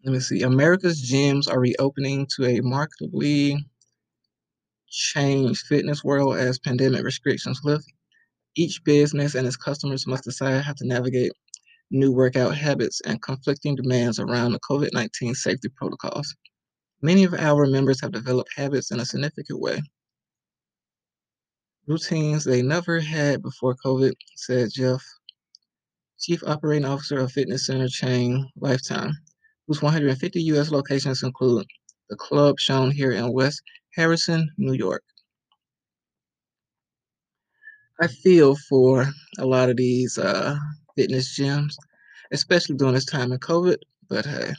Let 0.04 0.14
me 0.14 0.20
see. 0.20 0.42
America's 0.42 1.02
gyms 1.12 1.48
are 1.52 1.60
reopening 1.60 2.28
to 2.36 2.46
a 2.46 2.62
markedly 2.62 3.64
changed 4.90 5.66
fitness 5.68 6.04
world 6.04 6.38
as 6.38 6.60
pandemic 6.60 7.04
restrictions 7.04 7.62
lift. 7.64 7.86
Each 8.56 8.84
business 8.84 9.36
and 9.36 9.48
its 9.48 9.58
customers 9.58 10.08
must 10.08 10.26
decide 10.26 10.64
how 10.64 10.74
to 10.74 10.88
navigate 10.88 11.32
new 11.92 12.12
workout 12.12 12.56
habits 12.58 13.02
and 13.06 13.22
conflicting 13.22 13.76
demands 13.76 14.20
around 14.20 14.54
the 14.54 14.60
COVID 14.70 14.90
19 14.94 15.36
safety 15.36 15.70
protocols. 15.70 16.36
Many 17.02 17.24
of 17.24 17.34
our 17.34 17.66
members 17.66 18.02
have 18.02 18.12
developed 18.12 18.52
habits 18.56 18.92
in 18.92 19.00
a 19.00 19.06
significant 19.06 19.60
way. 19.60 19.82
routines 21.88 22.44
they 22.44 22.62
never 22.62 23.00
had 23.00 23.42
before 23.42 23.76
COVID, 23.84 24.14
said 24.36 24.70
Jeff, 24.72 25.04
Chief 26.20 26.44
Operating 26.46 26.86
Officer 26.86 27.18
of 27.20 27.32
fitness 27.32 27.66
center 27.66 27.88
chain 27.88 28.48
Lifetime, 28.56 29.14
whose 29.68 29.82
150 29.82 30.42
U.S. 30.44 30.70
locations 30.72 31.24
include 31.24 31.66
the 32.10 32.16
club 32.16 32.60
shown 32.60 32.92
here 32.92 33.12
in 33.12 33.34
West 33.34 33.62
Harrison, 33.96 34.50
New 34.58 34.74
York. 34.74 35.04
I 38.00 38.08
feel 38.08 38.56
for 38.70 39.08
a 39.40 39.46
lot 39.46 39.70
of 39.70 39.78
these 39.78 40.18
uh, 40.18 40.56
fitness 40.96 41.38
gyms, 41.40 41.74
especially 42.32 42.76
during 42.76 42.94
this 42.94 43.06
time 43.06 43.32
of 43.32 43.40
COVID. 43.40 43.78
But 44.10 44.26
hey, 44.26 44.54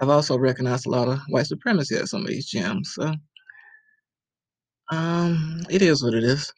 I've 0.00 0.08
also 0.10 0.38
recognized 0.38 0.86
a 0.86 0.90
lot 0.90 1.08
of 1.08 1.20
white 1.28 1.46
supremacy 1.46 1.96
at 1.96 2.08
some 2.08 2.22
of 2.22 2.28
these 2.28 2.50
gyms. 2.50 2.86
So 2.88 3.14
um, 4.90 5.62
it 5.70 5.82
is 5.82 6.02
what 6.02 6.14
it 6.14 6.24
is. 6.24 6.52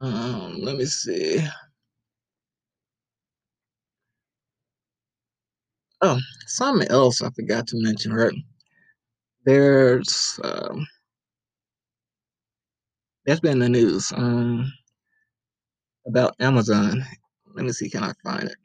Um, 0.00 0.60
let 0.60 0.76
me 0.76 0.84
see. 0.86 1.44
Oh, 6.02 6.18
something 6.46 6.88
else 6.90 7.22
I 7.22 7.30
forgot 7.30 7.66
to 7.68 7.82
mention, 7.82 8.12
right? 8.12 8.34
There's 9.46 10.38
um, 10.44 10.86
that's 13.26 13.40
been 13.40 13.58
the 13.58 13.68
news 13.68 14.12
um, 14.16 14.72
about 16.06 16.34
Amazon. 16.40 17.04
Let 17.54 17.64
me 17.64 17.72
see, 17.72 17.90
can 17.90 18.04
I 18.04 18.12
find 18.24 18.44
it? 18.44 18.56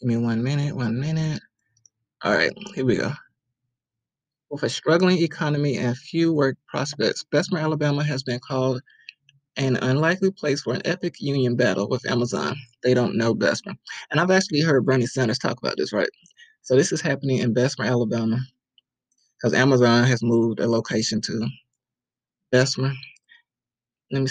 Give 0.00 0.08
me 0.08 0.16
one 0.18 0.42
minute, 0.42 0.76
one 0.76 1.00
minute. 1.00 1.40
All 2.22 2.34
right, 2.34 2.52
here 2.74 2.84
we 2.84 2.96
go. 2.96 3.12
With 4.50 4.62
a 4.62 4.68
struggling 4.68 5.22
economy 5.22 5.78
and 5.78 5.96
few 5.96 6.32
work 6.32 6.56
prospects, 6.68 7.24
Bessemer, 7.24 7.60
Alabama 7.60 8.04
has 8.04 8.22
been 8.22 8.40
called 8.46 8.82
an 9.56 9.76
unlikely 9.76 10.30
place 10.30 10.62
for 10.62 10.74
an 10.74 10.82
epic 10.84 11.14
union 11.18 11.56
battle 11.56 11.88
with 11.88 12.08
Amazon. 12.10 12.54
They 12.82 12.92
don't 12.92 13.16
know 13.16 13.34
Bessemer. 13.34 13.74
And 14.10 14.20
I've 14.20 14.30
actually 14.30 14.60
heard 14.60 14.84
Bernie 14.84 15.06
Sanders 15.06 15.38
talk 15.38 15.58
about 15.58 15.76
this, 15.78 15.92
right? 15.92 16.08
So 16.60 16.76
this 16.76 16.92
is 16.92 17.00
happening 17.00 17.38
in 17.38 17.54
Bessemer, 17.54 17.86
Alabama, 17.86 18.38
because 19.38 19.54
Amazon 19.54 20.04
has 20.04 20.22
moved 20.22 20.60
a 20.60 20.68
location 20.68 21.20
to 21.22 21.48
Bessemer. 22.52 22.92